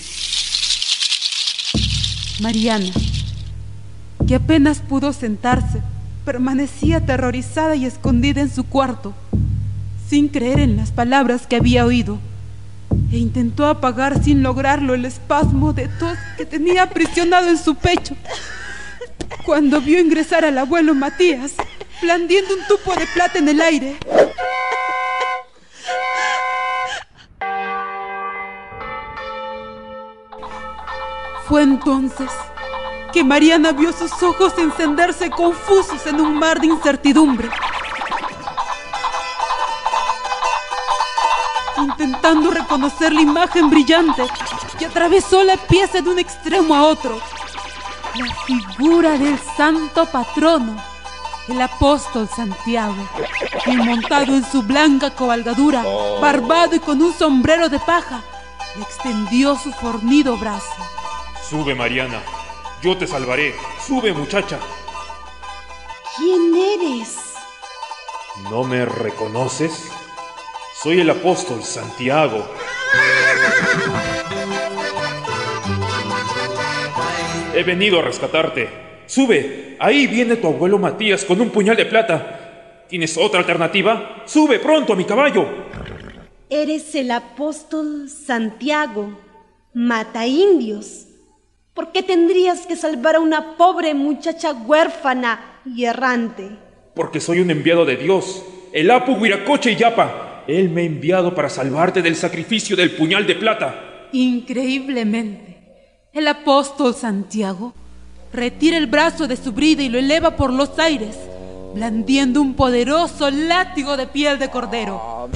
Mariana, 2.39 2.91
que 4.27 4.35
apenas 4.35 4.79
pudo 4.79 5.11
sentarse, 5.11 5.81
permanecía 6.23 6.97
aterrorizada 6.97 7.75
y 7.75 7.85
escondida 7.85 8.41
en 8.41 8.53
su 8.53 8.63
cuarto, 8.63 9.15
sin 10.07 10.27
creer 10.27 10.59
en 10.59 10.77
las 10.77 10.91
palabras 10.91 11.47
que 11.47 11.55
había 11.55 11.83
oído, 11.83 12.19
e 13.11 13.17
intentó 13.17 13.65
apagar 13.65 14.23
sin 14.23 14.43
lograrlo 14.43 14.93
el 14.93 15.05
espasmo 15.05 15.73
de 15.73 15.87
tos 15.87 16.15
que 16.37 16.45
tenía 16.45 16.83
aprisionado 16.83 17.49
en 17.49 17.57
su 17.57 17.73
pecho. 17.73 18.15
Cuando 19.47 19.81
vio 19.81 19.99
ingresar 19.99 20.45
al 20.45 20.59
abuelo 20.59 20.93
Matías, 20.93 21.53
blandiendo 22.03 22.53
un 22.53 22.67
tupo 22.67 22.93
de 22.95 23.07
plata 23.15 23.39
en 23.39 23.49
el 23.49 23.61
aire. 23.61 23.97
Fue 31.47 31.63
entonces 31.63 32.29
que 33.13 33.23
Mariana 33.23 33.71
vio 33.71 33.93
sus 33.93 34.11
ojos 34.21 34.51
encenderse 34.57 35.29
confusos 35.29 36.05
en 36.05 36.19
un 36.19 36.37
mar 36.37 36.59
de 36.59 36.67
incertidumbre. 36.67 37.49
Intentando 41.77 42.51
reconocer 42.51 43.13
la 43.13 43.21
imagen 43.21 43.69
brillante 43.69 44.23
que 44.77 44.87
atravesó 44.87 45.41
la 45.45 45.55
pieza 45.55 46.01
de 46.01 46.09
un 46.09 46.19
extremo 46.19 46.75
a 46.75 46.83
otro. 46.83 47.17
La 48.15 48.35
figura 48.45 49.17
del 49.17 49.39
santo 49.55 50.05
patrono, 50.05 50.75
el 51.47 51.61
apóstol 51.61 52.27
Santiago, 52.27 53.07
quien 53.63 53.85
montado 53.85 54.35
en 54.35 54.43
su 54.43 54.63
blanca 54.63 55.11
cabalgadura, 55.11 55.81
barbado 56.19 56.75
y 56.75 56.79
con 56.79 57.01
un 57.01 57.13
sombrero 57.13 57.69
de 57.69 57.79
paja, 57.79 58.21
le 58.75 58.81
extendió 58.81 59.55
su 59.55 59.71
fornido 59.71 60.35
brazo. 60.35 60.96
Sube, 61.49 61.75
Mariana. 61.75 62.21
Yo 62.81 62.97
te 62.97 63.07
salvaré. 63.07 63.55
Sube, 63.85 64.11
muchacha. 64.11 64.59
¿Quién 66.17 66.53
eres? 66.53 67.17
¿No 68.51 68.65
me 68.65 68.83
reconoces? 68.83 69.89
Soy 70.83 70.99
el 70.99 71.09
apóstol 71.09 71.63
Santiago. 71.63 72.45
He 77.55 77.63
venido 77.63 77.99
a 77.99 78.01
rescatarte. 78.01 78.69
Sube. 79.05 79.77
Ahí 79.79 80.05
viene 80.07 80.35
tu 80.35 80.47
abuelo 80.47 80.77
Matías 80.77 81.23
con 81.23 81.39
un 81.39 81.49
puñal 81.49 81.77
de 81.77 81.85
plata. 81.85 82.85
¿Tienes 82.89 83.17
otra 83.17 83.39
alternativa? 83.39 84.23
Sube 84.25 84.59
pronto 84.59 84.91
a 84.91 84.95
mi 84.97 85.05
caballo. 85.05 85.47
Eres 86.49 86.93
el 86.93 87.09
apóstol 87.11 88.09
Santiago. 88.09 89.17
Mata 89.73 90.27
indios. 90.27 91.06
¿Por 91.77 91.91
qué 91.91 92.01
tendrías 92.01 92.65
que 92.65 92.75
salvar 92.75 93.17
a 93.17 93.19
una 93.19 93.55
pobre 93.55 93.93
muchacha 93.93 94.51
huérfana 94.51 95.59
y 95.63 95.85
errante? 95.85 96.49
Porque 96.95 97.19
soy 97.19 97.39
un 97.39 97.51
enviado 97.51 97.85
de 97.85 97.97
Dios, 97.97 98.43
el 98.73 98.89
Apu 98.89 99.11
Huiracoche 99.11 99.73
y 99.73 99.75
Yapa. 99.75 100.43
Él 100.47 100.69
me 100.71 100.81
ha 100.81 100.85
enviado 100.85 101.35
para 101.35 101.49
salvarte 101.49 102.01
del 102.01 102.15
sacrificio 102.15 102.75
del 102.75 102.95
puñal 102.95 103.27
de 103.27 103.35
plata. 103.35 104.07
Increíblemente, 104.11 105.59
el 106.13 106.27
apóstol 106.27 106.95
Santiago 106.95 107.75
retira 108.33 108.75
el 108.75 108.87
brazo 108.87 109.27
de 109.27 109.37
su 109.37 109.51
brida 109.51 109.83
y 109.83 109.89
lo 109.89 109.99
eleva 109.99 110.35
por 110.35 110.51
los 110.51 110.79
aires, 110.79 111.15
blandiendo 111.75 112.41
un 112.41 112.55
poderoso 112.55 113.29
látigo 113.29 113.97
de 113.97 114.07
piel 114.07 114.39
de 114.39 114.49
cordero. 114.49 115.29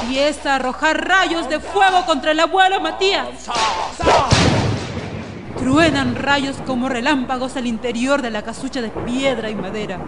Empieza 0.00 0.52
a 0.52 0.56
arrojar 0.56 1.06
rayos 1.06 1.46
de 1.50 1.60
fuego 1.60 2.06
contra 2.06 2.30
el 2.30 2.40
abuelo 2.40 2.80
Matías. 2.80 3.50
Truenan 5.58 6.16
rayos 6.16 6.56
como 6.66 6.88
relámpagos 6.88 7.56
al 7.56 7.66
interior 7.66 8.22
de 8.22 8.30
la 8.30 8.42
casucha 8.42 8.82
de 8.82 8.90
piedra 8.90 9.50
y 9.50 9.54
madera, 9.54 9.98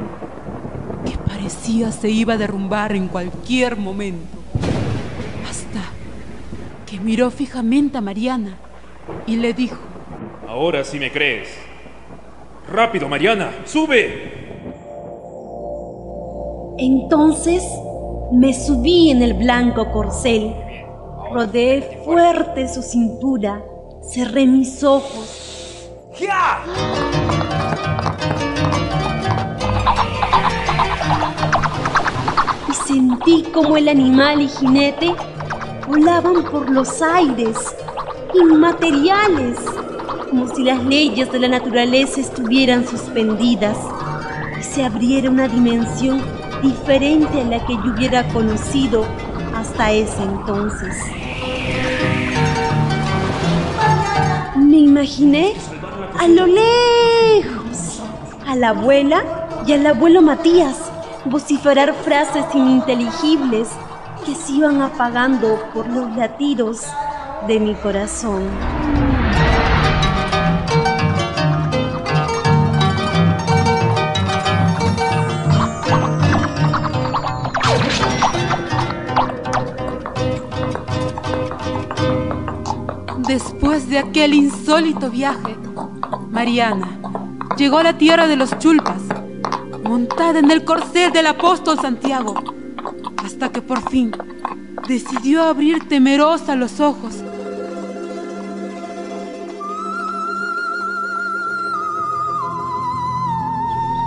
que 1.05 1.17
parecía 1.19 1.93
se 1.93 2.11
iba 2.11 2.35
a 2.35 2.39
derrumbar 2.39 2.95
en 2.95 3.09
cualquier 3.09 3.77
momento. 3.77 4.39
Hasta 5.49 5.83
que 6.85 7.01
miró 7.01 7.31
fijamente 7.31 7.99
a 7.99 8.01
Mariana 8.01 8.57
y 9.27 9.37
le 9.37 9.53
dijo, 9.53 9.79
Ahora 10.49 10.85
sí 10.85 10.99
me 10.99 11.11
crees. 11.11 11.49
Rápido, 12.73 13.09
Mariana, 13.09 13.51
sube. 13.65 14.47
Entonces 16.79 17.63
me 18.33 18.53
subí 18.53 19.11
en 19.11 19.23
el 19.23 19.35
blanco 19.35 19.91
corcel, 19.93 20.55
rodeé 21.33 22.03
fuerte 22.05 22.69
su 22.69 22.83
cintura, 22.83 23.63
cerré 24.09 24.47
mis 24.47 24.83
ojos. 24.83 25.91
Y 32.69 32.73
sentí 32.87 33.43
como 33.53 33.77
el 33.77 33.89
animal 33.89 34.41
y 34.41 34.49
jinete 34.49 35.15
volaban 35.87 36.45
por 36.45 36.71
los 36.71 37.03
aires, 37.03 37.57
inmateriales, 38.35 39.59
como 40.31 40.55
si 40.55 40.63
las 40.65 40.83
leyes 40.85 41.31
de 41.31 41.39
la 41.39 41.49
naturaleza 41.49 42.21
estuvieran 42.21 42.87
suspendidas 42.87 43.77
y 44.59 44.63
se 44.63 44.85
abriera 44.85 45.31
una 45.31 45.49
dimensión 45.49 46.23
diferente 46.63 47.41
a 47.41 47.45
la 47.45 47.65
que 47.67 47.75
yo 47.75 47.93
hubiera 47.95 48.27
conocido 48.29 49.05
hasta 49.55 49.93
ese 49.93 50.23
entonces. 50.23 50.95
Me 54.77 54.83
imaginé 54.83 55.55
a 56.21 56.29
lo 56.29 56.47
lejos 56.47 58.03
a 58.47 58.55
la 58.55 58.69
abuela 58.69 59.25
y 59.67 59.73
al 59.73 59.87
abuelo 59.87 60.21
Matías 60.21 60.93
vociferar 61.25 61.95
frases 61.95 62.45
ininteligibles 62.53 63.71
que 64.27 64.35
se 64.35 64.53
iban 64.53 64.83
apagando 64.83 65.59
por 65.73 65.87
los 65.89 66.15
latidos 66.15 66.83
de 67.49 67.59
mi 67.59 67.75
corazón. 67.77 68.43
Después 83.27 83.89
de 83.89 83.99
aquel 83.99 84.35
insólito 84.35 85.11
viaje, 85.11 85.57
Mariana 86.31 87.01
llegó 87.57 87.79
a 87.79 87.83
la 87.83 87.99
tierra 87.99 88.29
de 88.29 88.37
los 88.37 88.57
chulpas, 88.59 89.03
montada 89.83 90.39
en 90.39 90.49
el 90.53 90.65
corcel 90.65 91.11
del 91.11 91.27
apóstol 91.27 91.77
Santiago, 91.81 92.35
hasta 93.25 93.51
que 93.51 93.61
por 93.63 93.91
fin 93.91 94.13
decidió 94.87 95.43
abrir 95.43 95.89
temerosa 95.89 96.55
los 96.55 96.79
ojos. 96.79 97.17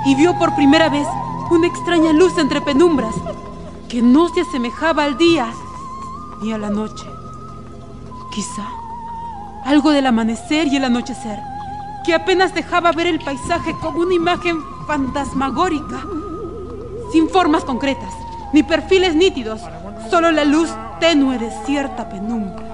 Y 0.06 0.16
vio 0.16 0.40
por 0.40 0.56
primera 0.56 0.88
vez 0.88 1.08
una 1.52 1.68
extraña 1.68 2.14
luz 2.14 2.38
entre 2.38 2.62
penumbras 2.62 3.16
que 3.90 4.02
no 4.02 4.30
se 4.30 4.42
asemejaba 4.42 5.04
al 5.04 5.18
día 5.18 5.52
ni 6.42 6.54
a 6.54 6.58
la 6.58 6.70
noche. 6.70 7.06
Quizá 8.32 8.79
algo 9.66 9.92
del 9.92 10.08
amanecer 10.08 10.68
y 10.68 10.78
el 10.78 10.86
anochecer, 10.86 11.40
que 12.06 12.14
apenas 12.14 12.54
dejaba 12.54 12.92
ver 12.92 13.08
el 13.08 13.20
paisaje 13.20 13.76
como 13.82 14.00
una 14.00 14.14
imagen 14.14 14.58
fantasmagórica, 14.88 16.04
sin 17.12 17.30
formas 17.30 17.64
concretas, 17.64 18.14
ni 18.54 18.64
perfiles 18.64 19.16
nítidos, 19.16 19.62
solo 20.10 20.32
la 20.32 20.46
luz 20.46 20.70
tenue 21.00 21.38
de 21.38 21.52
cierta 21.66 22.10
penumbra. 22.10 22.66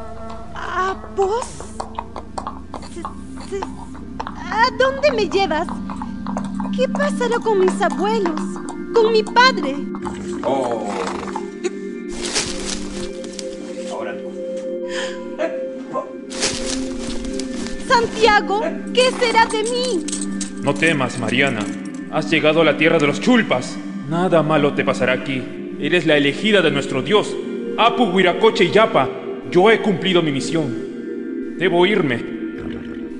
¿A 0.55 0.95
vos? 1.15 1.47
¿A 4.51 4.71
dónde 4.77 5.11
me 5.11 5.29
llevas? 5.29 5.67
¿Qué 6.75 6.87
pasará 6.89 7.39
con 7.39 7.59
mis 7.59 7.81
abuelos? 7.81 8.41
¿Con 8.93 9.11
mi 9.11 9.23
padre? 9.23 9.75
Ahora 10.43 11.14
Santiago, 17.95 18.61
¿qué 18.93 19.09
será 19.11 19.45
de 19.45 19.63
mí? 19.63 20.05
No 20.61 20.73
temas, 20.73 21.17
Mariana. 21.17 21.65
Has 22.11 22.29
llegado 22.29 22.59
a 22.59 22.65
la 22.65 22.75
tierra 22.75 22.99
de 22.99 23.07
los 23.07 23.21
chulpas. 23.21 23.77
Nada 24.09 24.43
malo 24.43 24.73
te 24.73 24.83
pasará 24.83 25.13
aquí. 25.13 25.41
Eres 25.79 26.05
la 26.05 26.17
elegida 26.17 26.61
de 26.61 26.71
nuestro 26.71 27.01
Dios. 27.01 27.33
Apu 27.77 28.03
Huiracoche 28.07 28.65
y 28.65 28.71
Yapa. 28.71 29.09
Yo 29.49 29.71
he 29.71 29.81
cumplido 29.81 30.21
mi 30.21 30.33
misión. 30.33 31.55
Debo 31.57 31.85
irme. 31.85 32.21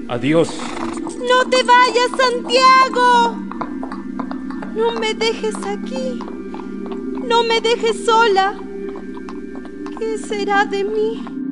Adiós. 0.09 0.53
No 0.99 1.49
te 1.49 1.63
vayas, 1.63 2.11
Santiago. 2.17 3.37
No 4.75 4.91
me 4.99 5.13
dejes 5.13 5.55
aquí. 5.65 6.19
No 7.25 7.45
me 7.45 7.61
dejes 7.61 8.03
sola. 8.03 8.55
¿Qué 9.97 10.17
será 10.17 10.65
de 10.65 10.83
mí? 10.83 11.44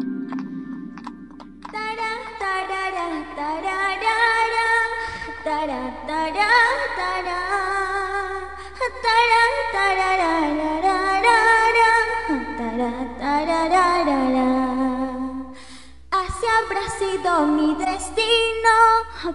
Así 16.12 16.46
habrá 16.46 16.90
sido 17.00 17.48
mi 17.48 17.76
destino 17.76 18.70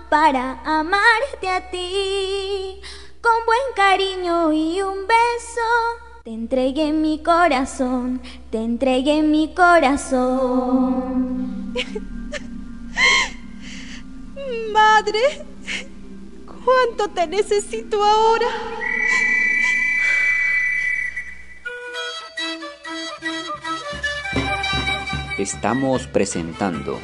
para 0.09 0.61
amarte 0.65 1.49
a 1.49 1.71
ti. 1.71 2.81
Con 3.21 3.47
buen 3.47 3.73
cariño 3.75 4.53
y 4.53 4.83
un 4.83 5.07
beso, 5.07 5.61
te 6.25 6.31
entregué 6.31 6.93
mi 6.93 7.23
corazón, 7.23 8.21
te 8.51 8.59
entregué 8.59 9.23
mi 9.23 9.55
corazón. 9.55 10.95
Madre, 14.73 15.45
¿cuánto 16.47 17.09
te 17.09 17.27
necesito 17.27 18.03
ahora? 18.03 18.47
Estamos 25.39 26.07
presentando 26.07 26.99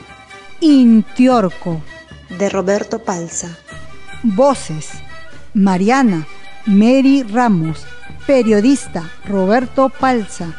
Intiorco. 0.61 1.83
De 2.31 2.49
Roberto 2.49 2.99
Palza. 2.99 3.57
Voces. 4.23 4.91
Mariana, 5.53 6.27
Mary 6.67 7.23
Ramos. 7.23 7.87
Periodista, 8.27 9.11
Roberto 9.27 9.89
Palza. 9.91 10.55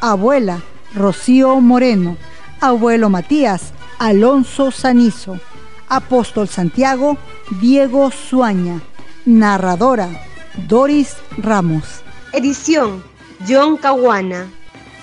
Abuela, 0.00 0.62
Rocío 0.94 1.60
Moreno. 1.60 2.16
Abuelo 2.60 3.10
Matías, 3.10 3.72
Alonso 3.98 4.70
Sanizo. 4.70 5.38
Apóstol 5.90 6.48
Santiago, 6.48 7.18
Diego 7.60 8.10
Suaña. 8.10 8.80
Narradora, 9.26 10.08
Doris 10.68 11.16
Ramos. 11.36 11.84
Edición, 12.32 13.02
John 13.46 13.76
Caguana. 13.76 14.48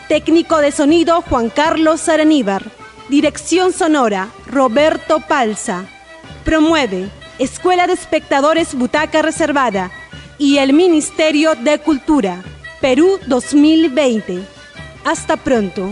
Técnico 0.08 0.58
de 0.60 0.72
sonido, 0.72 1.22
Juan 1.22 1.50
Carlos 1.50 2.02
Saraníbar. 2.02 2.72
Dirección 3.10 3.74
sonora, 3.74 4.30
Roberto 4.48 5.20
Palza. 5.20 5.86
Promueve 6.46 7.10
Escuela 7.38 7.86
de 7.86 7.94
Espectadores 7.94 8.74
Butaca 8.74 9.22
Reservada 9.22 9.92
y 10.38 10.58
el 10.58 10.72
Ministerio 10.72 11.56
de 11.56 11.80
Cultura, 11.80 12.42
Perú 12.80 13.20
2020. 13.28 14.40
Hasta 15.04 15.36
pronto. 15.36 15.92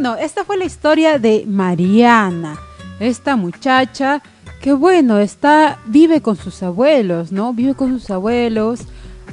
Bueno, 0.00 0.16
esta 0.16 0.44
fue 0.44 0.56
la 0.56 0.64
historia 0.64 1.18
de 1.18 1.44
Mariana, 1.46 2.58
esta 3.00 3.36
muchacha 3.36 4.22
que 4.62 4.72
bueno, 4.72 5.18
está 5.18 5.78
vive 5.84 6.22
con 6.22 6.36
sus 6.36 6.62
abuelos, 6.62 7.32
¿no? 7.32 7.52
Vive 7.52 7.74
con 7.74 7.90
sus 7.90 8.10
abuelos, 8.10 8.80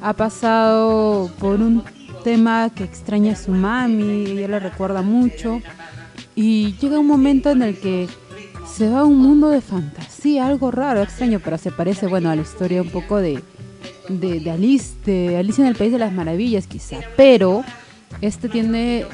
ha 0.01 0.12
pasado 0.12 1.32
por 1.39 1.62
un 1.62 1.86
tema 2.25 2.69
que 2.75 2.84
extraña 2.84 3.32
a 3.32 3.36
su 3.38 3.51
mami, 3.51 4.25
ella 4.25 4.49
la 4.49 4.60
recuerda 4.60 5.01
mucho 5.01 5.62
y 6.36 6.75
llega 6.82 6.99
un 6.99 7.08
momento 7.08 7.49
en 7.51 7.62
el 7.62 7.80
que 7.80 8.10
se 8.69 8.89
va 8.89 8.99
a 8.99 9.06
un 9.06 9.19
mundo 9.19 9.47
de 9.47 9.62
fantasía, 9.62 10.47
algo 10.47 10.69
raro, 10.69 11.01
extraño, 11.01 11.39
pero 11.41 11.58
se 11.58 11.71
parece, 11.71 12.08
bueno, 12.08 12.30
a 12.30 12.36
la 12.36 12.41
historia 12.41 12.82
un 12.82 12.89
poco 12.89 13.15
de, 13.15 13.41
de, 14.10 14.41
de 14.41 14.51
Alice, 14.51 14.95
de 15.06 15.38
Alice 15.38 15.62
en 15.62 15.69
el 15.69 15.75
País 15.75 15.93
de 15.93 15.99
las 15.99 16.12
Maravillas 16.12 16.67
quizá, 16.67 16.97
pero 17.15 17.63
este 18.21 18.49
tiene 18.49 19.06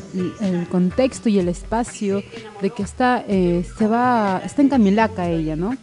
el- 0.41 0.67
contexto 0.69 1.29
y 1.29 1.39
el 1.39 1.47
espacio 1.49 2.23
de 2.61 2.69
que 2.69 2.83
está, 2.83 3.23
eh, 3.27 3.65
se 3.77 3.87
va, 3.87 4.41
está 4.45 4.61
en 4.61 4.69
Camilaca 4.69 5.29
ella, 5.29 5.55
¿no? 5.55 5.75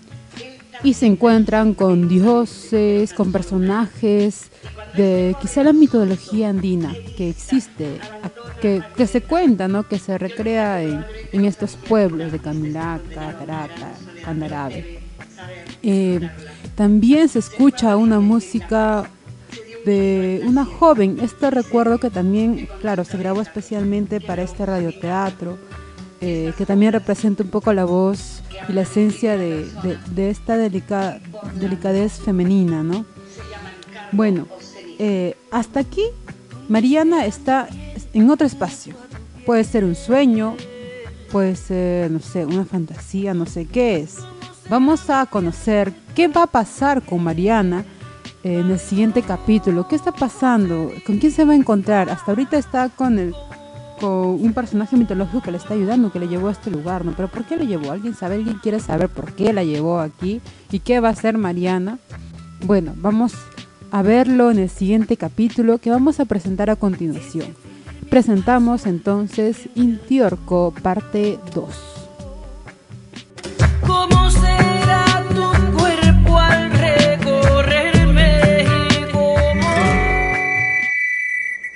Y 0.83 0.94
se 0.94 1.04
encuentran 1.06 1.74
con 1.74 2.09
dioses, 2.09 3.12
con 3.12 3.33
personajes 3.33 4.50
de 4.96 5.37
quizá 5.40 5.62
la 5.62 5.74
mitología 5.74 6.48
andina 6.48 6.94
que 7.18 7.28
existe, 7.28 7.98
que, 8.62 8.83
que 8.96 9.06
se 9.06 9.20
cuenta, 9.20 9.68
¿no? 9.68 9.87
Que 9.87 9.98
se 9.98 10.16
recrea 10.16 10.83
en, 10.83 11.04
en 11.33 11.44
estos 11.44 11.76
pueblos 11.76 12.33
de 12.33 12.38
Camilaca, 12.38 13.37
Tarata, 13.38 13.92
Candarabe. 14.24 15.00
Eh, 15.83 16.20
también 16.74 17.28
se 17.28 17.40
escucha 17.40 17.96
una 17.96 18.20
música 18.20 19.09
de 19.85 20.43
una 20.45 20.64
joven. 20.64 21.19
Este 21.23 21.51
recuerdo 21.51 21.99
que 21.99 22.11
también, 22.11 22.69
claro, 22.81 23.05
se 23.05 23.16
grabó 23.16 23.40
especialmente 23.40 24.21
para 24.21 24.43
este 24.43 24.66
radioteatro, 24.66 25.59
eh, 26.21 26.53
que 26.59 26.66
también 26.66 26.93
representa 26.93 27.43
un 27.43 27.51
poco 27.51 27.73
la 27.73 27.85
voz 27.85 28.43
y 28.69 28.73
la 28.73 28.83
esencia 28.83 29.37
de, 29.38 29.66
de- 30.14 30.31
esta 30.31 30.57
delica- 30.57 31.19
delicadez 31.59 32.12
femenina, 32.21 32.83
¿no? 32.83 33.07
Bueno, 34.12 34.47
eh, 34.99 35.37
hasta 35.51 35.81
aquí 35.81 36.03
Mariana 36.69 37.25
está 37.27 37.69
en 38.12 38.29
otro 38.29 38.47
espacio. 38.47 38.95
Puede 39.47 39.64
ser 39.64 39.85
un 39.85 39.95
sueño, 39.95 40.57
puede 41.33 41.57
ser, 41.57 42.11
no 42.11 42.21
sé, 42.21 42.45
una 42.45 42.64
fantasía, 42.66 43.33
no 43.33 43.47
sé 43.47 43.64
qué 43.66 43.97
es. 44.01 44.16
Vamos 44.69 45.09
a 45.11 45.25
conocer 45.27 45.93
qué 46.14 46.29
va 46.29 46.43
a 46.43 46.47
pasar 46.47 47.03
con 47.03 47.23
Mariana 47.25 47.85
en 48.42 48.70
el 48.70 48.79
siguiente 48.79 49.22
capítulo. 49.22 49.87
¿Qué 49.88 49.96
está 49.96 50.12
pasando? 50.12 50.90
¿Con 51.07 51.18
quién 51.18 51.33
se 51.33 51.44
va 51.44 51.53
a 51.53 51.57
encontrar? 51.57 52.11
Hasta 52.11 52.33
ahorita 52.33 52.59
está 52.59 52.88
con 52.88 53.18
el 53.18 53.35
con 54.00 54.11
un 54.11 54.55
personaje 54.55 54.96
mitológico 54.96 55.42
que 55.42 55.50
le 55.50 55.59
está 55.59 55.74
ayudando, 55.74 56.11
que 56.11 56.18
le 56.18 56.26
llevó 56.26 56.48
a 56.48 56.53
este 56.53 56.70
lugar, 56.70 57.05
¿no? 57.05 57.12
Pero 57.14 57.29
¿por 57.29 57.44
qué 57.44 57.57
le 57.57 57.66
llevó? 57.66 57.92
¿Alguien 57.92 58.14
sabe? 58.14 58.37
¿Alguien 58.37 58.59
quiere 58.62 58.81
saber 58.81 59.11
por 59.11 59.35
qué 59.35 59.53
la 59.53 59.62
llevó 59.62 60.00
aquí? 60.00 60.40
¿Y 60.72 60.79
qué 60.79 61.00
va 61.00 61.09
a 61.09 61.12
hacer 61.12 61.37
Mariana? 61.37 61.98
Bueno, 62.64 62.94
vamos 62.96 63.35
a 63.90 64.03
verlo 64.03 64.50
en 64.50 64.59
el 64.59 64.70
siguiente 64.70 65.18
capítulo 65.18 65.79
que 65.79 65.90
vamos 65.90 66.18
a 66.18 66.24
presentar 66.24 66.70
a 66.70 66.76
continuación. 66.76 67.55
Presentamos 68.09 68.87
entonces 68.87 69.68
Intiorco, 69.74 70.72
parte 70.83 71.38
2. 71.55 71.99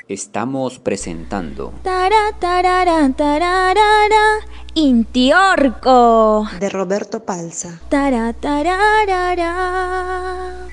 Estamos 0.07 0.79
presentando 0.79 1.73
Tara, 1.83 2.33
tarara, 2.38 3.11
tararara, 3.17 4.40
Intiorco. 4.75 6.47
De 6.61 6.69
Roberto 6.69 7.25
Palza. 7.25 7.81
Tara, 7.88 8.35
tararara. 8.35 9.49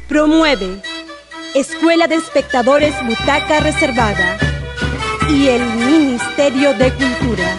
Promueve 0.09 0.81
Escuela 1.55 2.07
de 2.07 2.15
Espectadores 2.15 2.93
Butaca 3.05 3.61
Reservada 3.61 4.37
y 5.29 5.47
el 5.47 5.63
Ministerio 5.75 6.73
de 6.73 6.91
Cultura. 6.91 7.57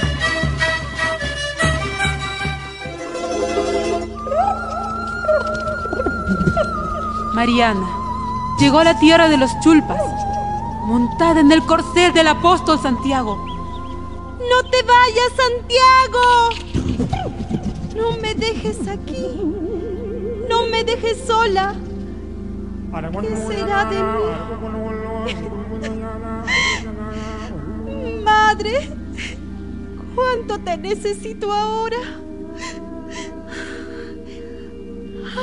Mariana 7.32 7.88
llegó 8.60 8.80
a 8.80 8.84
la 8.84 8.98
tierra 8.98 9.30
de 9.30 9.38
los 9.38 9.50
chulpas, 9.60 10.02
montada 10.82 11.40
en 11.40 11.50
el 11.52 11.64
corcel 11.64 12.12
del 12.12 12.28
apóstol 12.28 12.78
Santiago. 12.78 13.36
¡No 14.38 14.62
te 14.70 14.82
vayas, 14.82 15.32
Santiago! 15.36 16.50
No 17.96 18.16
me 18.18 18.34
dejes 18.34 18.88
aquí. 18.88 19.26
No 20.48 20.66
me 20.66 20.84
dejes 20.84 21.24
sola. 21.26 21.74
¿Qué 23.20 23.36
será 23.36 23.84
de 23.86 24.02
mí? 24.02 24.22
Madre, 28.22 28.90
¿cuánto 30.14 30.58
te 30.58 30.76
necesito 30.76 31.52
ahora? 31.52 31.96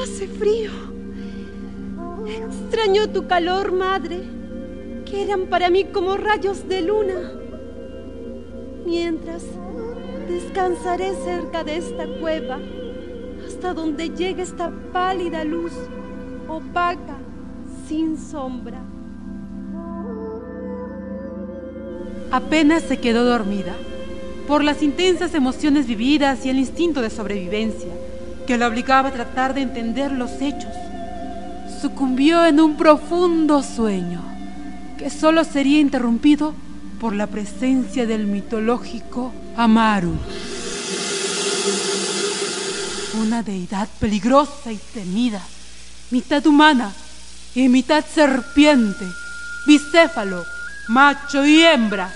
Hace 0.01 0.27
frío. 0.27 0.71
Extraño 2.27 3.09
tu 3.09 3.27
calor, 3.27 3.71
madre, 3.71 4.21
que 5.09 5.23
eran 5.23 5.47
para 5.47 5.69
mí 5.69 5.85
como 5.85 6.17
rayos 6.17 6.67
de 6.67 6.81
luna. 6.81 7.31
Mientras 8.85 9.43
descansaré 10.27 11.13
cerca 11.23 11.63
de 11.63 11.77
esta 11.77 12.05
cueva, 12.19 12.59
hasta 13.45 13.73
donde 13.73 14.09
llegue 14.09 14.43
esta 14.43 14.71
pálida 14.93 15.43
luz, 15.43 15.73
opaca, 16.47 17.17
sin 17.87 18.17
sombra. 18.17 18.79
Apenas 22.31 22.83
se 22.83 22.97
quedó 22.97 23.25
dormida 23.25 23.73
por 24.47 24.63
las 24.63 24.83
intensas 24.83 25.33
emociones 25.33 25.87
vividas 25.87 26.45
y 26.45 26.49
el 26.49 26.59
instinto 26.59 27.01
de 27.01 27.09
sobrevivencia 27.09 27.89
que 28.45 28.57
la 28.57 28.67
obligaba 28.67 29.09
a 29.09 29.13
tratar 29.13 29.53
de 29.53 29.61
entender 29.61 30.11
los 30.11 30.41
hechos. 30.41 30.73
Sucumbió 31.81 32.45
en 32.45 32.59
un 32.59 32.75
profundo 32.75 33.63
sueño 33.63 34.29
que 34.99 35.09
solo 35.09 35.45
sería 35.45 35.79
interrumpido 35.79 36.53
por 36.99 37.15
la 37.15 37.27
presencia 37.27 38.05
del 38.05 38.27
mitológico 38.27 39.31
Amaru. 39.55 40.13
Una 43.21 43.41
deidad 43.41 43.87
peligrosa 43.97 44.73
y 44.73 44.77
temida, 44.93 45.41
mitad 46.11 46.45
humana 46.45 46.91
y 47.55 47.69
mitad 47.69 48.03
serpiente, 48.05 49.05
bicéfalo, 49.65 50.43
macho 50.89 51.45
y 51.45 51.61
hembra, 51.61 52.13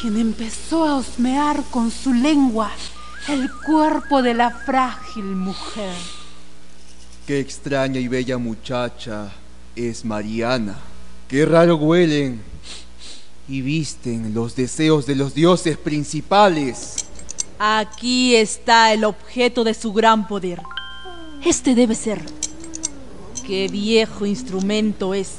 quien 0.00 0.16
empezó 0.16 0.88
a 0.88 0.96
osmear 0.96 1.62
con 1.70 1.90
su 1.90 2.14
lengua 2.14 2.70
el 3.28 3.50
cuerpo 3.52 4.22
de 4.22 4.32
la 4.32 4.50
frágil 4.50 5.24
mujer. 5.24 5.94
Qué 7.26 7.40
extraña 7.40 8.00
y 8.00 8.08
bella 8.08 8.38
muchacha 8.38 9.30
es 9.76 10.02
Mariana. 10.04 10.93
Qué 11.28 11.46
raro 11.46 11.76
huelen 11.76 12.40
y 13.48 13.60
visten 13.60 14.34
los 14.34 14.56
deseos 14.56 15.06
de 15.06 15.16
los 15.16 15.34
dioses 15.34 15.76
principales. 15.76 17.06
Aquí 17.58 18.36
está 18.36 18.92
el 18.92 19.04
objeto 19.04 19.64
de 19.64 19.74
su 19.74 19.92
gran 19.92 20.28
poder. 20.28 20.60
Este 21.44 21.74
debe 21.74 21.94
ser. 21.94 22.20
Qué 23.46 23.68
viejo 23.68 24.26
instrumento 24.26 25.14
es. 25.14 25.30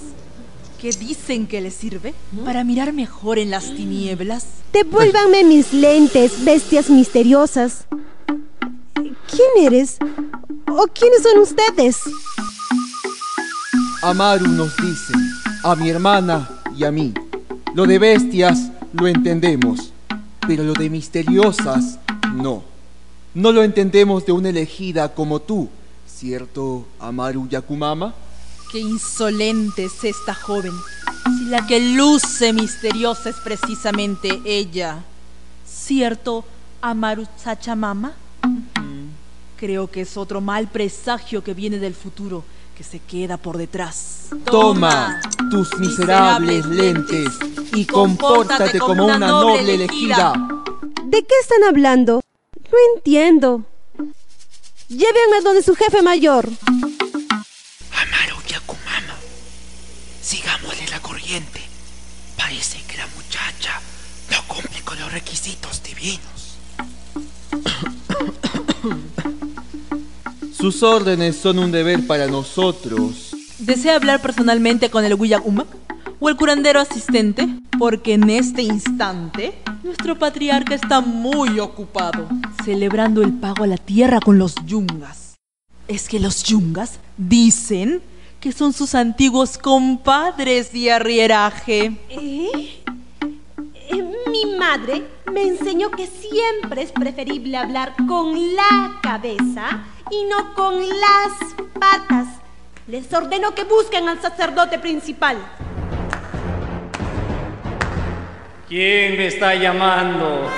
¿Qué 0.79 0.91
dicen 0.91 1.47
que 1.47 1.61
le 1.61 1.71
sirve? 1.71 2.13
¿Para 2.43 2.63
mirar 2.63 2.93
mejor 2.93 3.39
en 3.39 3.49
las 3.49 3.73
tinieblas? 3.75 4.45
Devuélvanme 4.73 5.43
mis 5.43 5.73
lentes, 5.73 6.43
bestias 6.43 6.89
misteriosas. 6.89 7.85
¿Quién 8.93 9.65
eres? 9.65 9.97
¿O 10.67 10.87
quiénes 10.87 11.23
son 11.23 11.39
ustedes? 11.39 11.97
Amaru 14.01 14.47
nos 14.47 14.75
dice, 14.77 15.13
a 15.65 15.75
mi 15.75 15.89
hermana 15.89 16.47
y 16.77 16.83
a 16.83 16.91
mí, 16.91 17.11
lo 17.73 17.87
de 17.87 17.97
bestias 17.97 18.69
lo 18.93 19.07
entendemos, 19.07 19.91
pero 20.47 20.63
lo 20.63 20.73
de 20.73 20.91
misteriosas 20.91 21.97
no. 22.35 22.61
No 23.33 23.51
lo 23.51 23.63
entendemos 23.63 24.27
de 24.27 24.31
una 24.31 24.49
elegida 24.49 25.15
como 25.15 25.41
tú, 25.41 25.67
¿cierto, 26.05 26.85
Amaru 26.99 27.49
Yakumama? 27.49 28.13
Qué 28.71 28.77
insolente 28.77 29.85
es 29.85 30.03
esta 30.03 30.35
joven. 30.35 30.73
Si 31.39 31.45
la 31.45 31.65
que 31.65 31.79
luce 31.95 32.53
misteriosa 32.53 33.29
es 33.31 33.37
precisamente 33.37 34.39
ella. 34.45 35.03
¿Cierto, 35.67 36.45
Amaru 36.79 37.25
Sachamama? 37.43 38.13
Creo 39.57 39.89
que 39.89 40.01
es 40.01 40.15
otro 40.15 40.41
mal 40.41 40.67
presagio 40.67 41.43
que 41.43 41.55
viene 41.55 41.79
del 41.79 41.95
futuro, 41.95 42.43
que 42.75 42.83
se 42.83 42.99
queda 42.99 43.37
por 43.37 43.57
detrás. 43.57 44.27
Toma 44.43 45.21
tus 45.49 45.77
miserables 45.79 46.65
lentes 46.65 47.29
y 47.73 47.85
compórtate 47.85 48.79
como 48.79 49.05
una 49.05 49.17
noble 49.17 49.75
elegida. 49.75 50.33
¿De 51.05 51.23
qué 51.23 51.35
están 51.41 51.63
hablando? 51.63 52.21
No 52.71 52.77
entiendo. 52.95 53.63
Llévenme 54.89 55.41
donde 55.43 55.63
su 55.63 55.73
jefe 55.75 56.01
mayor. 56.01 56.49
Amaru 56.71 58.41
Yakumama. 58.47 59.15
Sigámosle 60.21 60.87
la 60.91 60.99
corriente. 61.01 61.61
Parece 62.37 62.83
que 62.87 62.97
la 62.97 63.07
muchacha 63.07 63.79
no 64.31 64.43
cumple 64.47 64.81
con 64.81 64.99
los 64.99 65.11
requisitos 65.13 65.81
divinos. 65.81 66.34
Sus 70.65 70.81
órdenes 70.81 71.35
son 71.35 71.59
un 71.59 71.71
deber 71.71 72.07
para 72.07 72.25
nosotros. 72.25 73.35
¿Desea 73.59 73.97
hablar 73.97 74.19
personalmente 74.19 74.89
con 74.89 75.05
el 75.05 75.13
Wiyakumak 75.13 75.67
o 76.19 76.27
el 76.27 76.35
curandero 76.35 76.79
asistente? 76.79 77.47
Porque 77.77 78.15
en 78.15 78.31
este 78.31 78.63
instante 78.63 79.53
nuestro 79.83 80.17
patriarca 80.17 80.73
está 80.73 81.01
muy 81.01 81.59
ocupado 81.59 82.27
celebrando 82.63 83.21
el 83.21 83.31
pago 83.33 83.63
a 83.63 83.67
la 83.67 83.77
tierra 83.77 84.19
con 84.19 84.39
los 84.39 84.55
yungas. 84.65 85.35
Es 85.87 86.09
que 86.09 86.19
los 86.19 86.43
yungas 86.43 86.99
dicen 87.15 88.01
que 88.39 88.51
son 88.51 88.73
sus 88.73 88.95
antiguos 88.95 89.59
compadres 89.59 90.73
de 90.73 90.91
arrieraje. 90.91 91.95
¿Eh? 92.09 92.81
Eh, 93.91 94.13
Mi 94.31 94.57
madre 94.57 95.03
me 95.31 95.43
enseñó 95.43 95.91
que 95.91 96.07
siempre 96.07 96.81
es 96.81 96.91
preferible 96.91 97.55
hablar 97.55 97.93
con 98.07 98.55
la 98.55 98.99
cabeza 99.03 99.83
y 100.11 100.23
no 100.25 100.53
con 100.53 100.77
las 100.77 101.53
patas. 101.79 102.27
Les 102.87 103.11
ordeno 103.13 103.55
que 103.55 103.63
busquen 103.63 104.07
al 104.07 104.21
sacerdote 104.21 104.77
principal. 104.79 105.37
¿Quién 108.67 109.17
me 109.17 109.27
está 109.27 109.55
llamando? 109.55 110.49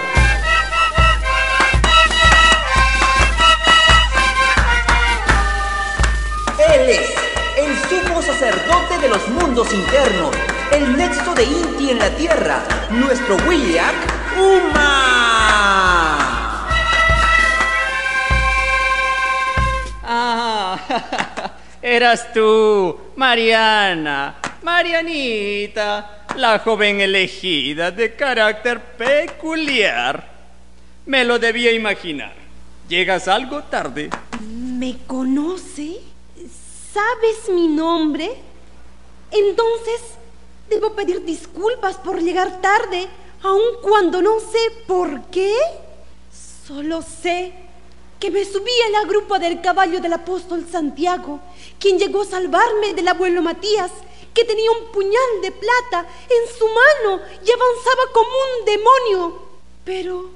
Él 6.73 6.89
es 6.89 7.13
el 7.57 7.77
sumo 7.89 8.21
sacerdote 8.21 8.97
de 9.01 9.09
los 9.09 9.27
mundos 9.29 9.73
internos, 9.73 10.31
el 10.71 10.97
nexo 10.97 11.33
de 11.33 11.43
Inti 11.43 11.91
en 11.91 11.99
la 11.99 12.09
tierra, 12.09 12.63
nuestro 12.89 13.37
William 13.47 13.95
Uma. 14.37 15.06
Eras 21.87 22.33
tú, 22.33 22.97
Mariana, 23.15 24.35
Marianita, 24.61 26.25
la 26.35 26.59
joven 26.59 26.99
elegida 26.99 27.91
de 27.91 28.13
carácter 28.13 28.81
peculiar. 28.81 30.35
Me 31.05 31.23
lo 31.23 31.39
debía 31.39 31.71
imaginar. 31.71 32.33
Llegas 32.89 33.29
algo 33.29 33.63
tarde. 33.63 34.09
¿Me 34.41 34.97
conoce? 35.07 36.01
¿Sabes 36.93 37.49
mi 37.49 37.69
nombre? 37.69 38.31
Entonces, 39.31 40.01
debo 40.69 40.93
pedir 40.93 41.23
disculpas 41.23 41.95
por 41.97 42.21
llegar 42.21 42.59
tarde, 42.61 43.07
aun 43.43 43.81
cuando 43.81 44.21
no 44.21 44.41
sé 44.41 44.59
por 44.85 45.21
qué. 45.27 45.53
Solo 46.65 47.01
sé 47.01 47.53
que 48.19 48.31
me 48.31 48.43
subí 48.43 48.71
a 48.87 48.89
la 48.89 49.03
grupa 49.07 49.39
del 49.39 49.61
caballo 49.61 49.99
del 49.99 50.13
apóstol 50.13 50.65
Santiago, 50.69 51.39
quien 51.79 51.99
llegó 51.99 52.21
a 52.21 52.25
salvarme 52.25 52.93
del 52.93 53.07
abuelo 53.07 53.41
Matías, 53.41 53.91
que 54.33 54.43
tenía 54.43 54.71
un 54.71 54.91
puñal 54.91 55.41
de 55.41 55.51
plata 55.51 56.05
en 56.29 56.57
su 56.57 56.65
mano 56.65 57.21
y 57.45 57.51
avanzaba 57.51 58.11
como 58.13 58.29
un 58.29 58.65
demonio. 58.65 59.41
Pero 59.83 60.29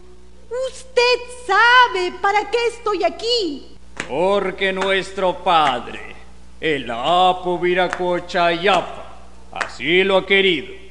usted 0.70 1.46
sabe 1.46 2.13
para 2.22 2.50
qué 2.50 2.67
estoy 2.67 3.04
aquí. 3.04 3.78
Porque 4.08 4.72
nuestro 4.74 5.38
padre, 5.44 6.15
el 6.60 6.89
Apo 6.89 7.58
Viracocha 7.60 8.52
Yapa, 8.52 9.06
así 9.52 10.04
lo 10.04 10.17
ha 10.17 10.26
querido. 10.26 10.82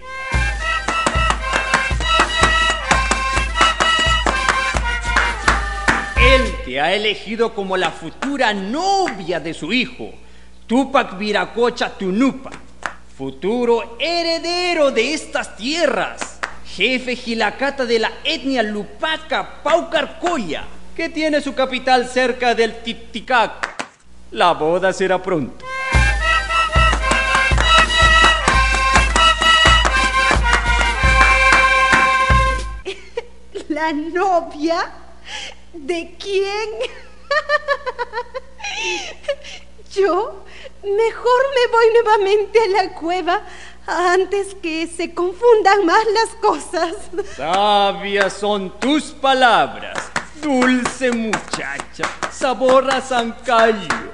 Te 6.71 6.81
ha 6.81 6.95
elegido 6.95 7.53
como 7.53 7.77
la 7.77 7.91
futura 7.91 8.55
novia 8.55 9.41
de 9.41 9.53
su 9.53 9.73
hijo. 9.73 10.13
Tupac 10.69 11.19
Viracocha 11.19 11.99
Tunupa, 11.99 12.53
futuro 13.19 13.97
heredero 13.99 14.93
de 14.93 15.13
estas 15.13 15.57
tierras, 15.57 16.39
jefe 16.65 17.17
gilacata 17.17 17.85
de 17.85 17.99
la 17.99 18.13
etnia 18.23 18.63
Lupaca 18.63 19.65
Paucarcoya, 19.65 20.63
que 20.95 21.09
tiene 21.09 21.41
su 21.41 21.57
capital 21.57 22.07
cerca 22.07 22.55
del 22.55 22.83
Titicaca. 22.83 23.75
La 24.31 24.53
boda 24.53 24.93
será 24.93 25.21
pronto. 25.21 25.65
¿La 33.69 33.93
novia? 33.93 34.93
¿De 35.73 36.17
quién? 36.19 36.69
Yo 39.95 40.45
mejor 40.83 41.41
me 41.55 41.73
voy 41.73 41.87
nuevamente 41.95 42.59
a 42.59 42.83
la 42.83 42.95
cueva 42.95 43.43
antes 43.87 44.55
que 44.63 44.87
se 44.87 45.15
confundan 45.15 45.87
más 45.87 46.05
las 46.13 46.29
cosas. 46.41 46.95
Sabias 47.37 48.33
son 48.33 48.79
tus 48.79 49.05
palabras, 49.05 49.99
dulce 50.43 51.13
muchacha, 51.13 52.05
sabor 52.33 52.91
a 52.91 53.01
zancayo. 53.01 54.11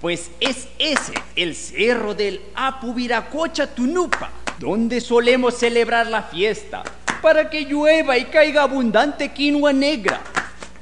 Pues 0.00 0.32
es 0.40 0.66
ese 0.78 1.14
el 1.36 1.54
cerro 1.54 2.14
del 2.14 2.40
Apu 2.56 2.92
Viracocha 2.92 3.72
Tunupa, 3.72 4.30
donde 4.58 5.00
solemos 5.00 5.54
celebrar 5.54 6.08
la 6.08 6.22
fiesta, 6.24 6.82
para 7.20 7.48
que 7.48 7.62
llueva 7.66 8.18
y 8.18 8.24
caiga 8.24 8.62
abundante 8.62 9.32
quinoa 9.32 9.72
negra, 9.72 10.20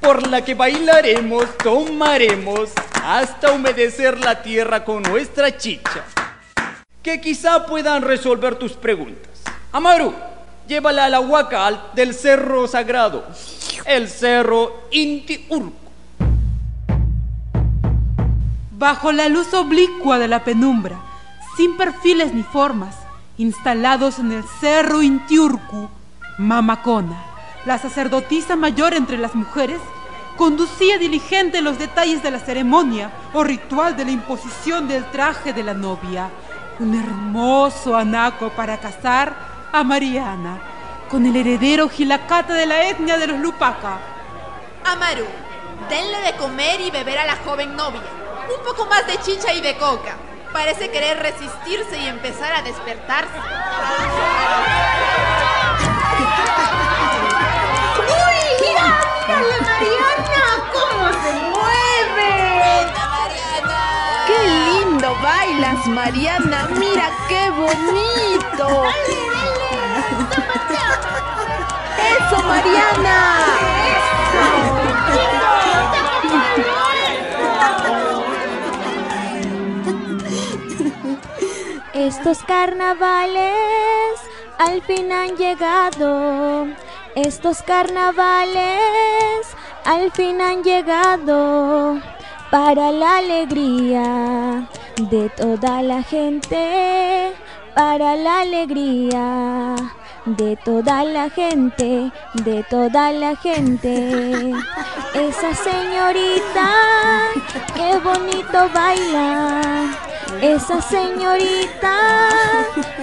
por 0.01 0.27
la 0.27 0.43
que 0.43 0.55
bailaremos, 0.55 1.57
tomaremos, 1.57 2.71
hasta 3.03 3.51
humedecer 3.51 4.19
la 4.19 4.41
tierra 4.41 4.83
con 4.83 5.03
nuestra 5.03 5.55
chicha, 5.55 6.03
que 7.03 7.21
quizá 7.21 7.65
puedan 7.65 8.01
resolver 8.01 8.55
tus 8.55 8.73
preguntas. 8.73 9.43
Amaru, 9.71 10.13
llévala 10.67 11.05
a 11.05 11.09
la 11.09 11.19
huaca 11.19 11.91
del 11.93 12.13
cerro 12.13 12.67
sagrado, 12.67 13.25
el 13.85 14.09
cerro 14.09 14.87
Inti 14.91 15.45
Urco. 15.49 15.77
Bajo 18.71 19.11
la 19.11 19.29
luz 19.29 19.53
oblicua 19.53 20.17
de 20.17 20.27
la 20.27 20.43
penumbra, 20.43 20.99
sin 21.55 21.77
perfiles 21.77 22.33
ni 22.33 22.41
formas, 22.41 22.95
instalados 23.37 24.17
en 24.17 24.31
el 24.31 24.43
cerro 24.59 25.03
Intiurcu, 25.03 25.89
Mamacona, 26.39 27.30
la 27.65 27.77
sacerdotisa 27.77 28.55
mayor 28.55 28.93
entre 28.93 29.17
las 29.17 29.35
mujeres, 29.35 29.79
conducía 30.37 30.97
diligente 30.97 31.61
los 31.61 31.77
detalles 31.77 32.23
de 32.23 32.31
la 32.31 32.39
ceremonia 32.39 33.11
o 33.33 33.43
ritual 33.43 33.95
de 33.95 34.05
la 34.05 34.11
imposición 34.11 34.87
del 34.87 35.05
traje 35.11 35.53
de 35.53 35.63
la 35.63 35.73
novia, 35.73 36.29
un 36.79 36.95
hermoso 36.95 37.95
anaco 37.95 38.49
para 38.49 38.77
casar 38.77 39.35
a 39.71 39.83
Mariana 39.83 40.59
con 41.09 41.25
el 41.25 41.35
heredero 41.35 41.89
gilacata 41.89 42.53
de 42.53 42.65
la 42.65 42.87
etnia 42.87 43.17
de 43.17 43.27
los 43.27 43.39
Lupaca. 43.39 43.99
Amaru, 44.85 45.25
denle 45.89 46.21
de 46.21 46.37
comer 46.37 46.79
y 46.79 46.89
beber 46.89 47.19
a 47.19 47.25
la 47.25 47.35
joven 47.35 47.75
novia. 47.75 48.01
Un 48.57 48.65
poco 48.65 48.85
más 48.85 49.05
de 49.05 49.19
chicha 49.19 49.53
y 49.53 49.61
de 49.61 49.77
coca. 49.77 50.15
Parece 50.53 50.89
querer 50.89 51.19
resistirse 51.19 51.99
y 51.99 52.07
empezar 52.07 52.53
a 52.53 52.61
despertarse. 52.61 53.39
¡Mírale, 59.31 59.61
Mariana! 59.61 60.43
¿Cómo 60.73 61.05
se 61.23 61.31
mueve! 61.51 62.33
¡Qué 64.27 64.39
lindo 64.47 65.09
bailas, 65.21 65.87
Mariana! 65.87 66.59
¡Mira 66.77 67.09
qué 67.29 67.49
bonito! 67.51 68.67
¡Eso, 72.17 72.37
Mariana! 72.43 73.17
Estos 81.93 82.39
carnavales 82.43 83.53
al 84.57 84.81
fin 84.81 85.11
han 85.11 85.35
llegado. 85.37 86.67
Estos 87.15 87.61
carnavales 87.61 89.45
al 89.83 90.11
fin 90.11 90.39
han 90.39 90.63
llegado 90.63 91.99
para 92.49 92.93
la 92.93 93.17
alegría 93.17 94.69
de 94.97 95.29
toda 95.29 95.81
la 95.81 96.03
gente, 96.03 97.33
para 97.75 98.15
la 98.15 98.39
alegría 98.39 99.75
de 100.25 100.55
toda 100.57 101.03
la 101.03 101.29
gente, 101.29 102.11
de 102.33 102.63
toda 102.69 103.11
la 103.11 103.35
gente. 103.35 104.53
Esa 105.13 105.53
señorita, 105.55 106.69
qué 107.75 107.99
bonito 107.99 108.69
baila. 108.73 109.61
Esa 110.41 110.81
señorita, 110.81 111.97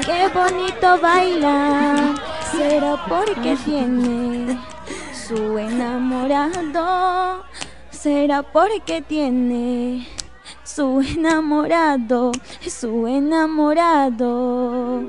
qué 0.07 0.29
bonito 0.29 0.99
baila. 1.01 2.15
Será 2.53 2.97
porque 3.09 3.57
tiene 3.65 4.59
su 5.13 5.59
enamorado. 5.59 7.45
Será 7.91 8.43
porque 8.43 9.03
tiene 9.03 10.07
su 10.63 11.01
enamorado, 11.01 12.33
su 12.67 13.07
enamorado. 13.07 15.03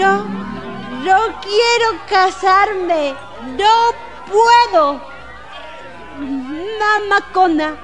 Yo, 0.00 0.24
yo 1.04 1.18
quiero 1.42 2.00
casarme. 2.08 3.14
No 3.58 3.92
puedo. 4.32 4.98
Mamacona, 6.78 7.76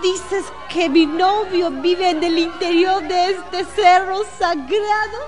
dices 0.00 0.46
que 0.70 0.88
mi 0.88 1.04
novio 1.04 1.70
vive 1.70 2.08
en 2.08 2.24
el 2.24 2.38
interior 2.38 3.02
de 3.02 3.32
este 3.32 3.66
cerro 3.76 4.24
sagrado, 4.38 5.20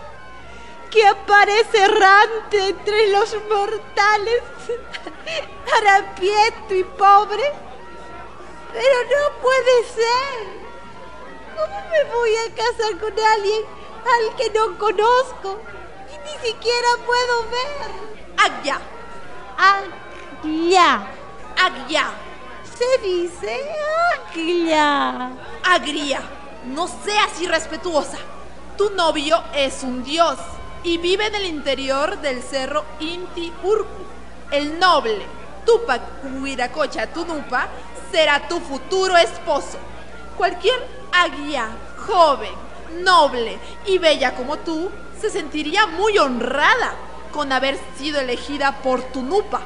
que 0.91 1.07
aparece 1.07 1.83
errante 1.83 2.69
entre 2.69 3.09
los 3.09 3.37
mortales, 3.51 4.43
harapiento 5.77 6.75
y 6.75 6.85
pobre. 6.85 7.45
Pero 8.73 8.99
no 9.13 9.43
puede 9.43 9.85
ser. 9.85 10.63
¿Cómo 11.57 11.77
me 11.91 12.05
voy 12.05 12.37
a 12.37 12.55
casar 12.55 12.99
con 12.99 13.13
alguien 13.23 13.65
al 14.15 14.37
que 14.37 14.51
no 14.59 14.79
conozco 14.79 15.61
ni 16.25 16.49
siquiera 16.49 16.89
puedo 17.07 17.51
ver? 17.51 17.91
Agya. 18.39 18.81
Agya. 19.59 21.07
Agya. 21.57 22.11
Se 22.77 22.99
dice 23.07 23.71
Agya. 24.13 25.31
Agria, 25.63 26.21
no 26.67 26.89
seas 26.89 27.41
irrespetuosa. 27.41 28.19
Tu 28.77 28.91
novio 28.91 29.43
es 29.55 29.83
un 29.83 30.03
dios 30.03 30.39
y 30.83 30.99
vive 30.99 31.27
en 31.27 31.35
el 31.35 31.47
interior 31.47 32.21
del 32.21 32.43
cerro 32.43 32.85
Inti 33.01 33.53
Urcu. 33.63 34.03
El 34.51 34.79
noble 34.79 35.25
Tupac 35.65 36.03
Huiracocha 36.25 37.07
Tunupa 37.07 37.69
será 38.11 38.49
tu 38.49 38.61
futuro 38.61 39.17
esposo. 39.17 39.79
Cualquier 40.37 40.87
aguía, 41.13 41.69
joven, 42.07 42.53
noble 43.05 43.59
y 43.87 43.99
bella 43.99 44.35
como 44.35 44.59
tú 44.59 44.91
se 45.23 45.31
sentiría 45.31 45.87
muy 45.87 46.19
honrada 46.19 46.97
con 47.31 47.53
haber 47.53 47.79
sido 47.97 48.19
elegida 48.19 48.83
por 48.83 49.01
Tunupa 49.05 49.63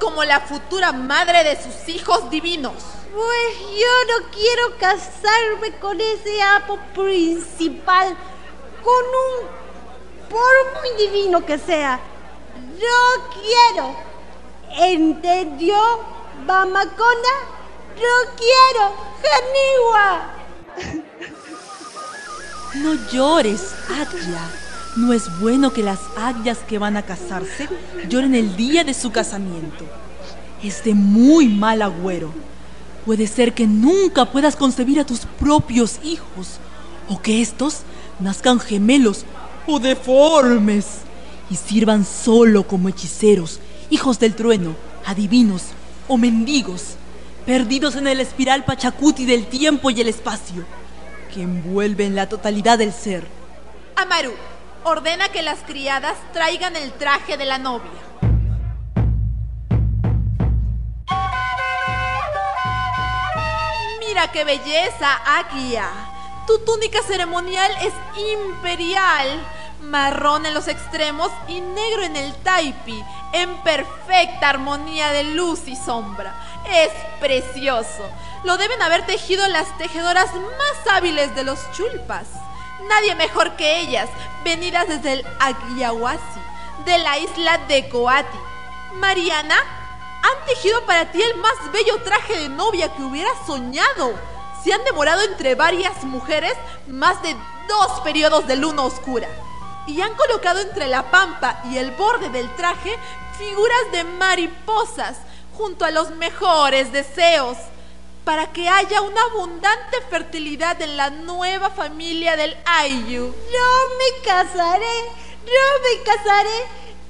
como 0.00 0.22
la 0.22 0.40
futura 0.40 0.92
madre 0.92 1.42
de 1.42 1.60
sus 1.60 1.88
hijos 1.88 2.30
divinos. 2.30 2.74
Pues 3.12 3.58
yo 3.58 4.20
no 4.20 4.30
quiero 4.30 4.78
casarme 4.78 5.76
con 5.80 6.00
ese 6.00 6.40
apo 6.40 6.78
principal, 6.94 8.16
con 8.84 8.94
un... 8.94 9.48
por 10.30 10.80
muy 10.80 11.04
divino 11.04 11.44
que 11.44 11.58
sea. 11.58 11.98
No 12.54 13.30
quiero. 13.34 13.96
¿Entendió, 14.70 15.78
mamacona? 16.46 17.34
No 17.96 18.34
quiero. 18.36 18.94
Janiwa. 19.20 20.32
No 22.74 22.94
llores, 23.10 23.74
Agya. 23.90 24.61
No 24.96 25.12
es 25.12 25.40
bueno 25.40 25.72
que 25.72 25.82
las 25.82 26.00
agyas 26.16 26.58
que 26.58 26.78
van 26.78 26.96
a 26.96 27.02
casarse 27.02 27.68
lloren 28.08 28.34
el 28.34 28.56
día 28.56 28.84
de 28.84 28.92
su 28.92 29.10
casamiento. 29.10 29.86
Es 30.62 30.84
de 30.84 30.94
muy 30.94 31.48
mal 31.48 31.80
agüero. 31.80 32.32
Puede 33.06 33.26
ser 33.26 33.54
que 33.54 33.66
nunca 33.66 34.26
puedas 34.26 34.54
concebir 34.54 35.00
a 35.00 35.06
tus 35.06 35.20
propios 35.20 35.98
hijos, 36.04 36.58
o 37.08 37.20
que 37.20 37.40
estos 37.40 37.80
nazcan 38.20 38.60
gemelos 38.60 39.24
o 39.66 39.80
deformes 39.80 40.86
y 41.50 41.56
sirvan 41.56 42.04
solo 42.04 42.66
como 42.66 42.88
hechiceros, 42.88 43.60
hijos 43.90 44.18
del 44.18 44.34
trueno, 44.34 44.76
adivinos 45.06 45.64
o 46.06 46.16
mendigos. 46.16 46.96
perdidos 47.46 47.96
en 47.96 48.06
el 48.06 48.20
espiral 48.20 48.64
pachacuti 48.64 49.24
del 49.24 49.46
tiempo 49.46 49.90
y 49.90 50.00
el 50.00 50.08
espacio, 50.08 50.64
que 51.34 51.42
envuelven 51.42 52.14
la 52.14 52.28
totalidad 52.28 52.78
del 52.78 52.92
ser. 52.92 53.26
Amaru, 53.96 54.32
ordena 54.84 55.28
que 55.28 55.42
las 55.42 55.60
criadas 55.60 56.16
traigan 56.32 56.76
el 56.76 56.92
traje 56.92 57.36
de 57.36 57.44
la 57.44 57.58
novia. 57.58 57.90
Mira 64.00 64.30
qué 64.32 64.44
belleza, 64.44 65.20
Agia. 65.24 65.88
Tu 66.46 66.58
túnica 66.64 67.00
ceremonial 67.02 67.70
es 67.82 67.94
imperial, 68.34 69.28
marrón 69.80 70.44
en 70.44 70.54
los 70.54 70.68
extremos 70.68 71.30
y 71.48 71.60
negro 71.60 72.02
en 72.02 72.16
el 72.16 72.34
taipi, 72.42 73.02
en 73.32 73.56
perfecta 73.62 74.50
armonía 74.50 75.12
de 75.12 75.24
luz 75.24 75.60
y 75.66 75.76
sombra. 75.76 76.34
Es 76.68 76.90
precioso. 77.20 78.10
Lo 78.44 78.56
deben 78.56 78.82
haber 78.82 79.06
tejido 79.06 79.46
las 79.48 79.76
tejedoras 79.78 80.34
más 80.34 80.94
hábiles 80.94 81.34
de 81.36 81.44
los 81.44 81.70
chulpas. 81.72 82.26
Nadie 82.88 83.14
mejor 83.14 83.56
que 83.56 83.80
ellas, 83.80 84.08
venidas 84.44 84.88
desde 84.88 85.12
el 85.12 85.26
Aguiahuasi, 85.38 86.40
de 86.84 86.98
la 86.98 87.18
isla 87.18 87.58
de 87.68 87.88
Coati. 87.88 88.38
Mariana, 88.94 89.56
han 90.22 90.46
tejido 90.46 90.84
para 90.86 91.10
ti 91.10 91.20
el 91.22 91.36
más 91.38 91.72
bello 91.72 92.00
traje 92.02 92.38
de 92.38 92.48
novia 92.48 92.94
que 92.94 93.02
hubieras 93.02 93.36
soñado. 93.46 94.14
Se 94.62 94.72
han 94.72 94.84
demorado 94.84 95.22
entre 95.22 95.54
varias 95.54 96.04
mujeres 96.04 96.54
más 96.86 97.20
de 97.22 97.34
dos 97.68 98.00
periodos 98.00 98.46
de 98.46 98.56
luna 98.56 98.82
oscura. 98.82 99.28
Y 99.86 100.00
han 100.00 100.14
colocado 100.14 100.60
entre 100.60 100.86
la 100.86 101.10
pampa 101.10 101.60
y 101.70 101.78
el 101.78 101.90
borde 101.92 102.28
del 102.30 102.54
traje 102.54 102.96
figuras 103.36 103.92
de 103.92 104.04
mariposas 104.04 105.16
junto 105.56 105.84
a 105.84 105.90
los 105.90 106.10
mejores 106.10 106.92
deseos 106.92 107.56
para 108.24 108.52
que 108.52 108.68
haya 108.68 109.02
una 109.02 109.20
abundante 109.22 110.00
fertilidad 110.08 110.80
en 110.80 110.96
la 110.96 111.10
nueva 111.10 111.70
familia 111.70 112.36
del 112.36 112.56
Ayu. 112.64 113.26
No 113.26 113.96
me 113.98 114.24
casaré, 114.24 114.96
no 115.44 115.64
me 115.82 116.02
casaré, 116.04 116.58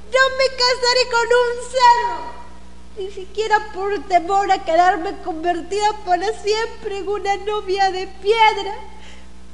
no 0.06 0.36
me 0.38 0.46
casaré 0.56 1.10
con 1.10 1.26
un 1.26 1.70
cerdo. 1.70 2.42
Ni 2.98 3.10
siquiera 3.10 3.72
por 3.74 4.06
temor 4.06 4.50
a 4.52 4.64
quedarme 4.64 5.16
convertida 5.22 5.92
para 6.04 6.26
siempre 6.40 6.98
en 6.98 7.08
una 7.08 7.36
novia 7.36 7.90
de 7.90 8.06
piedra, 8.06 8.74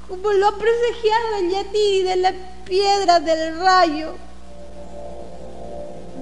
como 0.09 0.33
lo 0.33 0.49
ha 0.49 0.59
presagiado 0.59 1.41
Yeti 1.51 2.03
de 2.03 2.17
la 2.17 2.33
piedra 2.65 3.21
del 3.21 3.61
rayo. 3.61 4.15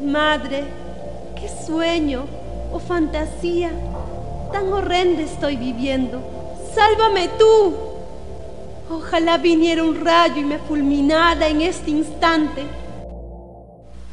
Madre, 0.03 0.65
qué 1.39 1.51
sueño 1.67 2.27
o 2.73 2.79
fantasía 2.79 3.71
tan 4.53 4.73
horrenda 4.73 5.23
estoy 5.23 5.57
viviendo. 5.57 6.23
Sálvame 6.75 7.29
tú. 7.39 7.75
Ojalá 8.91 9.39
viniera 9.39 9.83
un 9.83 10.05
rayo 10.05 10.37
y 10.37 10.45
me 10.45 10.59
fulminara 10.59 11.49
en 11.49 11.61
este 11.61 11.91
instante. 11.91 12.63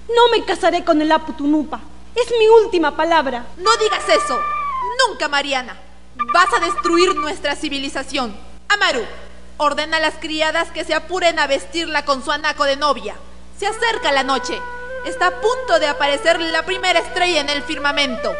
No 0.09 0.29
me 0.31 0.43
casaré 0.45 0.83
con 0.83 1.01
el 1.01 1.11
Aputunupa. 1.11 1.79
Es 2.15 2.31
mi 2.37 2.47
última 2.47 2.95
palabra. 2.95 3.45
No 3.57 3.71
digas 3.77 4.03
eso. 4.09 4.39
Nunca, 5.07 5.27
Mariana. 5.27 5.77
Vas 6.33 6.47
a 6.55 6.59
destruir 6.59 7.15
nuestra 7.15 7.55
civilización. 7.55 8.35
Amaru, 8.69 9.01
ordena 9.57 9.97
a 9.97 9.99
las 9.99 10.15
criadas 10.15 10.71
que 10.71 10.83
se 10.83 10.93
apuren 10.93 11.39
a 11.39 11.47
vestirla 11.47 12.05
con 12.05 12.23
su 12.23 12.31
anaco 12.31 12.65
de 12.65 12.75
novia. 12.75 13.15
Se 13.57 13.67
acerca 13.67 14.11
la 14.11 14.23
noche. 14.23 14.59
Está 15.05 15.27
a 15.27 15.41
punto 15.41 15.79
de 15.79 15.87
aparecer 15.87 16.39
la 16.39 16.63
primera 16.63 16.99
estrella 16.99 17.41
en 17.41 17.49
el 17.49 17.63
firmamento. 17.63 18.31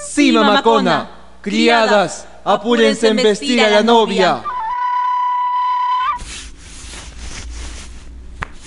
Sí, 0.00 0.32
mamacona. 0.32 1.10
Criadas, 1.40 2.26
apúrense 2.44 3.08
en 3.08 3.16
vestir 3.16 3.60
a 3.60 3.70
la 3.70 3.82
novia. 3.82 4.42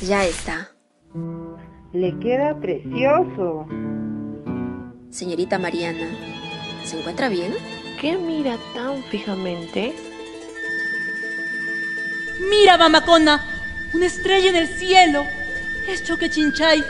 Ya 0.02 0.26
está. 0.26 0.72
Le 1.94 2.20
queda 2.20 2.60
precioso. 2.60 3.66
Señorita 5.10 5.58
Mariana, 5.58 6.08
¿se 6.84 7.00
encuentra 7.00 7.30
bien? 7.30 7.54
¿Qué 8.02 8.18
mira 8.18 8.58
tan 8.74 9.02
fijamente? 9.04 9.96
Mira, 12.50 12.78
mamacona, 12.78 13.42
una 13.94 14.06
estrella 14.06 14.50
en 14.50 14.56
el 14.58 14.68
cielo. 14.68 15.24
Es 15.88 16.04
Choquechinchay. 16.04 16.84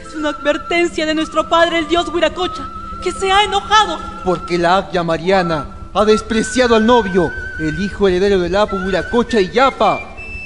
Es 0.00 0.14
una 0.14 0.28
advertencia 0.30 1.04
de 1.04 1.14
nuestro 1.14 1.48
padre, 1.48 1.80
el 1.80 1.88
dios 1.88 2.08
Huiracocha, 2.08 2.66
que 3.02 3.12
se 3.12 3.30
ha 3.30 3.44
enojado. 3.44 3.98
Porque 4.24 4.58
la 4.58 4.78
Agya 4.78 5.02
Mariana 5.02 5.66
ha 5.94 6.04
despreciado 6.04 6.76
al 6.76 6.86
novio, 6.86 7.32
el 7.58 7.80
hijo 7.80 8.08
heredero 8.08 8.38
del 8.40 8.56
Apu 8.56 8.76
Huiracocha 8.76 9.40
y 9.40 9.50
Yapa. 9.50 10.00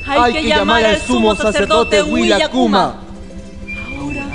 Hay, 0.06 0.32
que, 0.32 0.42
llamar 0.48 0.84
al 0.84 1.00
sumo 1.00 1.34
sacerdote 1.34 2.02
Huilacuma. 2.02 2.96
Ahora, 3.98 4.26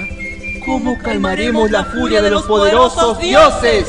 ¿cómo 0.66 0.98
calmaremos 1.00 1.70
la 1.72 1.84
furia 1.86 2.22
de 2.22 2.32
los 2.32 2.44
poderosos 2.44 3.20
dioses? 3.20 3.88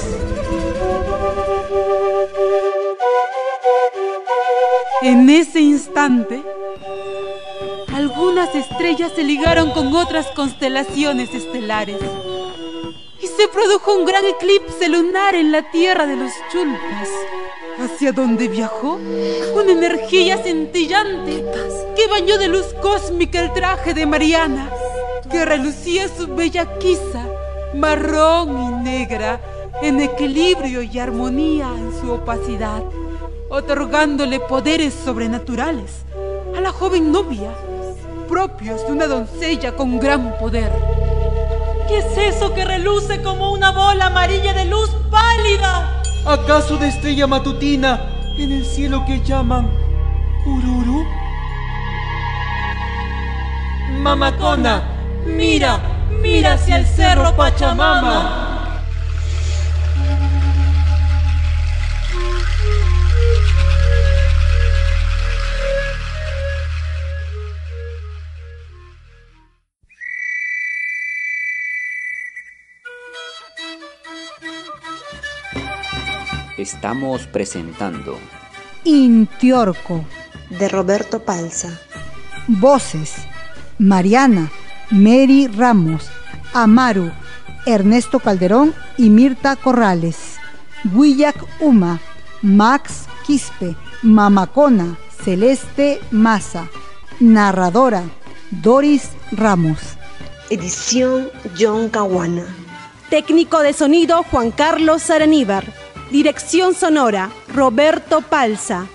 En 5.02 5.30
ese 5.30 5.60
instante, 5.60 6.42
algunas 7.94 8.52
estrellas 8.54 9.12
se 9.14 9.22
ligaron 9.22 9.70
con 9.70 9.94
otras 9.94 10.26
constelaciones 10.34 11.32
estelares 11.32 12.00
se 13.38 13.46
produjo 13.46 13.94
un 13.94 14.04
gran 14.04 14.24
eclipse 14.24 14.88
lunar 14.88 15.36
en 15.36 15.52
la 15.52 15.70
tierra 15.70 16.08
de 16.08 16.16
los 16.16 16.32
chulpas, 16.50 17.08
hacia 17.78 18.10
donde 18.10 18.48
viajó 18.48 18.98
una 19.54 19.70
energía 19.70 20.38
centellante 20.38 21.44
que 21.94 22.08
bañó 22.08 22.36
de 22.36 22.48
luz 22.48 22.74
cósmica 22.82 23.40
el 23.40 23.52
traje 23.52 23.94
de 23.94 24.06
Mariana, 24.06 24.68
que 25.30 25.44
relucía 25.44 26.08
su 26.08 26.26
bella 26.34 26.80
quisa, 26.80 27.24
marrón 27.76 28.60
y 28.60 28.82
negra, 28.82 29.40
en 29.82 30.00
equilibrio 30.00 30.82
y 30.82 30.98
armonía 30.98 31.68
en 31.76 31.92
su 32.00 32.10
opacidad 32.10 32.82
otorgándole 33.50 34.40
poderes 34.40 34.92
sobrenaturales 34.92 36.02
a 36.56 36.60
la 36.60 36.72
joven 36.72 37.12
novia, 37.12 37.52
propios 38.28 38.84
de 38.84 38.92
una 38.92 39.06
doncella 39.06 39.76
con 39.76 40.00
gran 40.00 40.36
poder. 40.40 41.07
¿Qué 41.88 41.98
es 41.98 42.34
eso 42.34 42.52
que 42.52 42.66
reluce 42.66 43.22
como 43.22 43.50
una 43.50 43.70
bola 43.70 44.06
amarilla 44.06 44.52
de 44.52 44.66
luz 44.66 44.90
pálida? 45.10 46.02
¿Acaso 46.26 46.76
de 46.76 46.88
estrella 46.88 47.26
matutina 47.26 47.98
en 48.36 48.52
el 48.52 48.66
cielo 48.66 49.06
que 49.06 49.22
llaman 49.22 49.70
Ururu? 50.44 51.06
Mamacona, 54.02 54.82
mira, 55.24 55.80
mira 56.20 56.52
hacia 56.52 56.76
el 56.76 56.86
cerro 56.86 57.34
Pachamama. 57.34 58.57
Estamos 76.58 77.28
presentando 77.28 78.18
Intiorco. 78.82 80.04
De 80.50 80.68
Roberto 80.68 81.20
Palza. 81.20 81.78
Voces. 82.48 83.14
Mariana, 83.78 84.50
Mary 84.90 85.46
Ramos, 85.46 86.10
Amaru, 86.52 87.12
Ernesto 87.64 88.18
Calderón 88.18 88.74
y 88.96 89.08
Mirta 89.08 89.54
Corrales. 89.54 90.16
Huillac 90.92 91.36
Uma, 91.60 92.00
Max 92.42 93.06
Quispe, 93.24 93.76
Mamacona, 94.02 94.98
Celeste 95.22 96.00
Maza. 96.10 96.68
Narradora, 97.20 98.02
Doris 98.50 99.10
Ramos. 99.30 99.78
Edición 100.50 101.30
John 101.56 101.88
Caguana. 101.88 102.46
Técnico 103.10 103.60
de 103.60 103.72
sonido 103.72 104.24
Juan 104.24 104.50
Carlos 104.50 105.08
Araníbar. 105.08 105.64
Dirección 106.10 106.74
sonora 106.74 107.30
Roberto 107.54 108.22
Palza. 108.22 108.86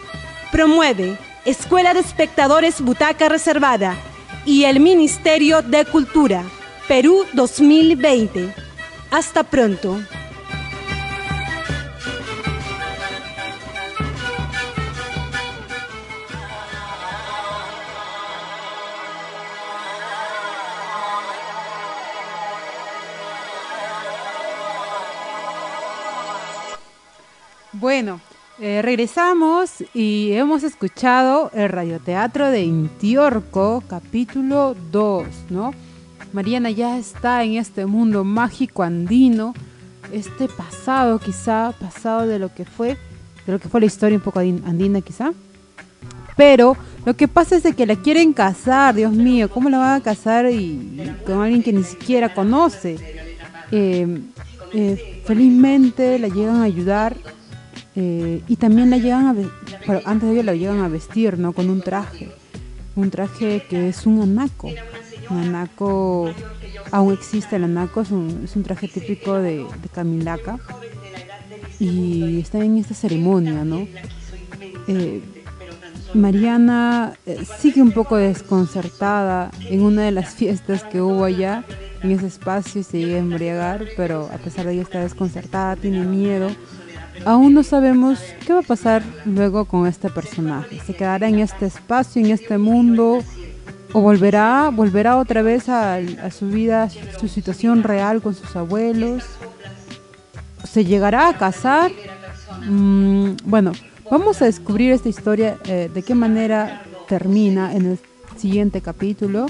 Promueve 0.52 1.16
Escuela 1.46 1.94
de 1.94 2.00
Espectadores 2.00 2.82
Butaca 2.82 3.30
Reservada 3.30 3.96
y 4.46 4.64
el 4.64 4.80
Ministerio 4.80 5.62
de 5.62 5.86
Cultura, 5.86 6.44
Perú 6.88 7.24
2020. 7.34 8.56
Hasta 9.12 9.44
pronto. 9.44 10.00
Bueno, 27.96 28.22
eh, 28.60 28.82
regresamos 28.82 29.84
y 29.94 30.32
hemos 30.32 30.64
escuchado 30.64 31.52
el 31.54 31.70
radioteatro 31.70 32.50
de 32.50 32.64
Intiorco, 32.64 33.84
capítulo 33.88 34.76
2, 34.92 35.28
¿no? 35.52 35.76
Mariana 36.32 36.72
ya 36.72 36.98
está 36.98 37.44
en 37.44 37.58
este 37.58 37.86
mundo 37.86 38.24
mágico 38.24 38.82
andino, 38.82 39.54
este 40.12 40.48
pasado 40.48 41.20
quizá, 41.20 41.72
pasado 41.80 42.26
de 42.26 42.40
lo 42.40 42.52
que 42.52 42.66
fue, 42.66 42.98
de 43.46 43.52
lo 43.52 43.60
que 43.60 43.70
fue 43.70 43.82
la 43.82 43.86
historia 43.86 44.18
un 44.18 44.24
poco 44.24 44.40
andina 44.40 45.00
quizá. 45.02 45.32
Pero 46.36 46.76
lo 47.06 47.16
que 47.16 47.28
pasa 47.28 47.58
es 47.58 47.62
de 47.62 47.74
que 47.74 47.86
la 47.86 47.96
quieren 47.96 48.34
casar, 48.34 48.96
Dios 48.96 49.14
mío, 49.14 49.52
¿cómo 49.52 49.70
la 49.70 49.78
van 49.78 50.02
a 50.02 50.04
casar 50.04 50.52
y, 50.52 51.14
con 51.28 51.44
alguien 51.44 51.62
que 51.62 51.72
ni 51.72 51.84
siquiera 51.84 52.34
conoce? 52.34 52.98
Eh, 53.70 54.20
eh, 54.74 55.22
felizmente 55.26 56.18
la 56.18 56.30
llegan 56.30 56.56
a 56.56 56.64
ayudar 56.64 57.16
eh, 57.96 58.42
y 58.48 58.56
también 58.56 58.90
la 58.90 58.98
llegan 58.98 59.28
a 59.28 59.36
pero 59.86 60.02
antes 60.06 60.30
de 60.30 60.36
ello 60.36 60.44
la 60.44 60.56
llegan 60.56 60.82
a 60.82 60.88
vestir, 60.88 61.38
¿no? 61.38 61.54
Con 61.54 61.70
un 61.70 61.82
traje, 61.82 62.32
un 62.96 63.10
traje 63.10 63.64
que 63.70 63.90
es 63.90 64.06
un 64.06 64.22
anaco, 64.22 64.70
un 65.30 65.38
anaco, 65.38 66.32
aún 66.92 67.14
existe 67.14 67.56
el 67.58 67.66
anaco, 67.66 68.02
es 68.02 68.12
un, 68.12 68.42
es 68.44 68.56
un 68.56 68.64
traje 68.64 68.88
típico 68.88 69.36
de, 69.36 69.66
Camilaca 69.94 70.58
y 71.80 72.40
está 72.40 72.64
en 72.64 72.78
esta 72.78 72.94
ceremonia, 72.94 73.64
¿no? 73.64 73.88
Mariana 76.14 77.14
eh, 77.26 77.44
sigue 77.60 77.82
un 77.82 77.92
poco 77.92 78.18
desconcertada 78.18 79.52
en 79.70 79.82
una 79.82 80.04
de 80.04 80.12
las 80.12 80.30
fiestas 80.36 80.84
que 80.84 81.02
hubo 81.02 81.24
allá 81.26 81.64
en 82.02 82.12
ese 82.12 82.28
espacio 82.28 82.82
y 82.82 82.84
se 82.84 83.00
llega 83.00 83.16
a 83.16 83.20
embriagar, 83.20 83.86
pero 83.98 84.30
a 84.32 84.38
pesar 84.38 84.66
de 84.66 84.74
ello 84.74 84.82
está 84.82 85.02
desconcertada, 85.02 85.76
tiene 85.76 86.04
miedo. 86.04 86.50
Aún 87.26 87.54
no 87.54 87.64
sabemos 87.64 88.20
qué 88.46 88.54
va 88.54 88.60
a 88.60 88.64
pasar 88.64 89.04
luego 89.26 89.66
con 89.66 89.88
este 89.88 90.10
personaje. 90.10 90.80
¿Se 90.86 90.94
quedará 90.94 91.28
en 91.28 91.40
este 91.40 91.66
espacio, 91.66 92.22
en 92.24 92.32
este 92.32 92.58
mundo? 92.58 93.20
¿O 93.94 94.02
volverá, 94.02 94.70
volverá 94.74 95.18
otra 95.18 95.42
vez 95.42 95.70
a, 95.70 96.00
su 96.32 96.48
vida, 96.48 96.90
su 97.20 97.28
situación 97.28 97.84
real 97.84 98.22
con 98.22 98.34
sus 98.34 98.56
abuelos? 98.56 99.24
¿Se 100.64 100.84
llegará 100.84 101.30
a 101.30 101.38
casar? 101.38 101.92
Mm, 102.68 103.34
bueno, 103.46 103.72
Vamos 104.14 104.42
a 104.42 104.46
descubrir 104.46 104.92
esta 104.92 105.10
historia, 105.10 105.58
eh, 105.66 105.90
de 105.92 106.04
qué 106.04 106.14
manera 106.14 106.84
termina 107.08 107.74
en 107.74 107.86
el 107.88 108.00
siguiente 108.38 108.80
capítulo. 108.82 109.48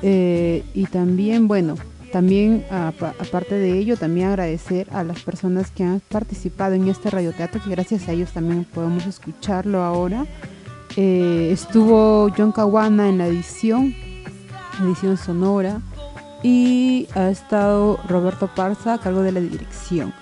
Eh, 0.00 0.64
y 0.74 0.84
también, 0.86 1.48
bueno, 1.48 1.74
también 2.16 2.64
aparte 2.70 3.56
de 3.56 3.76
ello, 3.78 3.98
también 3.98 4.28
agradecer 4.28 4.88
a 4.90 5.04
las 5.04 5.20
personas 5.20 5.70
que 5.70 5.84
han 5.84 6.00
participado 6.00 6.72
en 6.72 6.88
este 6.88 7.10
radioteatro, 7.10 7.62
que 7.62 7.68
gracias 7.68 8.08
a 8.08 8.12
ellos 8.12 8.32
también 8.32 8.64
podemos 8.64 9.04
escucharlo 9.04 9.82
ahora. 9.82 10.24
Eh, 10.96 11.50
estuvo 11.52 12.30
John 12.34 12.52
Caguana 12.52 13.10
en 13.10 13.18
la 13.18 13.26
edición, 13.26 13.94
edición 14.82 15.18
sonora, 15.18 15.82
y 16.42 17.06
ha 17.14 17.28
estado 17.28 18.00
Roberto 18.08 18.48
Parza 18.48 18.94
a 18.94 18.98
cargo 18.98 19.20
de 19.20 19.32
la 19.32 19.40
dirección. 19.40 20.14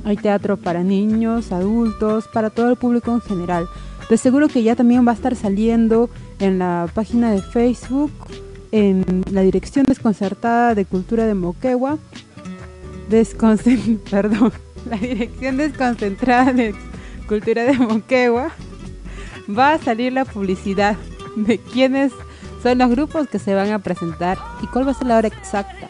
Hay 0.04 0.16
teatro 0.16 0.56
para 0.56 0.84
niños, 0.84 1.50
adultos, 1.50 2.28
para 2.32 2.48
todo 2.48 2.70
el 2.70 2.76
público 2.76 3.12
en 3.12 3.20
general. 3.20 3.66
De 4.08 4.16
seguro 4.16 4.46
que 4.46 4.62
ya 4.62 4.76
también 4.76 5.04
va 5.04 5.10
a 5.10 5.14
estar 5.16 5.34
saliendo 5.34 6.10
en 6.38 6.60
la 6.60 6.88
página 6.94 7.32
de 7.32 7.42
Facebook, 7.42 8.12
en 8.70 9.24
la 9.32 9.40
Dirección 9.40 9.84
Desconcertada 9.84 10.76
de 10.76 10.84
Cultura 10.84 11.26
de 11.26 11.34
Moquegua. 11.34 11.98
Perdón 14.10 14.52
la 14.88 14.96
Dirección 14.96 15.56
Desconcentrada 15.56 16.52
de 16.52 16.72
Cultura 17.26 17.64
de 17.64 17.78
Moquegua, 17.78 18.52
va 19.50 19.72
a 19.72 19.78
salir 19.78 20.12
la 20.12 20.24
publicidad 20.24 20.96
de 21.34 21.58
quiénes 21.58 22.12
son 22.62 22.78
los 22.78 22.90
grupos 22.90 23.28
que 23.28 23.38
se 23.38 23.54
van 23.54 23.70
a 23.72 23.78
presentar 23.78 24.38
y 24.62 24.66
cuál 24.66 24.86
va 24.86 24.92
a 24.92 24.94
ser 24.94 25.08
la 25.08 25.16
hora 25.16 25.28
exacta. 25.28 25.88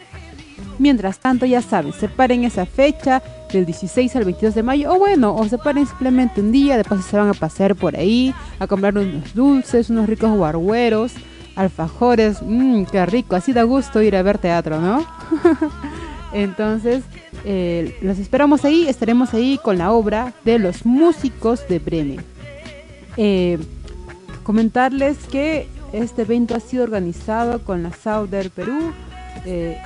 Mientras 0.79 1.19
tanto, 1.19 1.45
ya 1.45 1.61
saben, 1.61 1.93
separen 1.93 2.43
esa 2.43 2.65
fecha 2.65 3.21
del 3.51 3.65
16 3.65 4.15
al 4.15 4.25
22 4.25 4.55
de 4.55 4.63
mayo, 4.63 4.91
o 4.91 4.97
bueno, 4.97 5.35
o 5.35 5.47
separen 5.47 5.85
simplemente 5.85 6.41
un 6.41 6.51
día, 6.51 6.77
después 6.77 7.05
se 7.05 7.15
van 7.15 7.29
a 7.29 7.33
pasear 7.33 7.75
por 7.75 7.95
ahí, 7.95 8.33
a 8.59 8.65
comprar 8.65 8.97
unos 8.97 9.33
dulces, 9.35 9.91
unos 9.91 10.09
ricos 10.09 10.31
guargueros, 10.35 11.13
alfajores, 11.55 12.41
mmm, 12.41 12.85
qué 12.85 13.05
rico, 13.05 13.35
así 13.35 13.53
da 13.53 13.63
gusto 13.63 14.01
ir 14.01 14.15
a 14.15 14.23
ver 14.23 14.39
teatro, 14.39 14.81
¿no? 14.81 15.05
Entonces, 16.33 17.03
eh, 17.45 17.95
los 18.01 18.17
esperamos 18.17 18.65
ahí, 18.65 18.87
estaremos 18.87 19.35
ahí 19.35 19.59
con 19.61 19.77
la 19.77 19.91
obra 19.91 20.33
de 20.43 20.57
los 20.57 20.85
músicos 20.85 21.67
de 21.67 21.77
Bremen. 21.77 22.23
Eh, 23.17 23.59
comentarles 24.41 25.17
que 25.31 25.67
este 25.93 26.23
evento 26.23 26.55
ha 26.55 26.59
sido 26.59 26.83
organizado 26.83 27.63
con 27.63 27.83
la 27.83 27.93
Sauder 27.93 28.49
Perú 28.49 28.91
eh, 29.45 29.77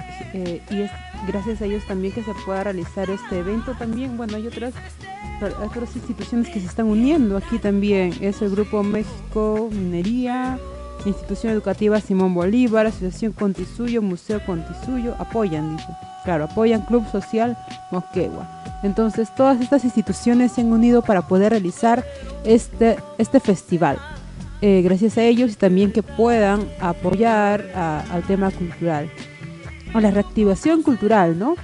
y 0.69 0.81
es 0.81 0.91
gracias 1.27 1.61
a 1.61 1.65
ellos 1.65 1.83
también 1.87 2.13
que 2.13 2.23
se 2.23 2.33
pueda 2.45 2.63
realizar 2.63 3.09
este 3.09 3.39
evento 3.39 3.73
también. 3.77 4.17
Bueno, 4.17 4.37
hay 4.37 4.47
otras, 4.47 4.73
otras 5.63 5.95
instituciones 5.95 6.49
que 6.49 6.59
se 6.59 6.67
están 6.67 6.87
uniendo 6.87 7.37
aquí 7.37 7.59
también. 7.59 8.13
Es 8.21 8.41
el 8.41 8.51
Grupo 8.51 8.83
México 8.83 9.69
Minería, 9.71 10.59
Institución 11.05 11.53
Educativa 11.53 11.99
Simón 12.01 12.33
Bolívar, 12.33 12.87
Asociación 12.87 13.31
Contisuyo, 13.31 14.01
Museo 14.01 14.45
Contisuyo, 14.45 15.15
apoyan, 15.19 15.77
dice. 15.77 15.89
Claro, 16.23 16.45
apoyan 16.45 16.81
Club 16.81 17.09
Social 17.09 17.57
Moquegua. 17.91 18.47
Entonces, 18.83 19.33
todas 19.33 19.61
estas 19.61 19.85
instituciones 19.85 20.51
se 20.51 20.61
han 20.61 20.71
unido 20.71 21.01
para 21.01 21.21
poder 21.21 21.51
realizar 21.51 22.03
este, 22.43 22.97
este 23.17 23.39
festival. 23.39 23.97
Eh, 24.61 24.81
gracias 24.81 25.17
a 25.17 25.23
ellos 25.23 25.53
y 25.53 25.55
también 25.55 25.91
que 25.91 26.01
puedan 26.01 26.67
apoyar 26.79 27.61
al 27.75 28.23
tema 28.23 28.49
cultural, 28.49 29.09
a 29.93 30.01
la 30.01 30.09
reactivación 30.09 30.81
cultural, 30.81 31.37
¿no? 31.37 31.55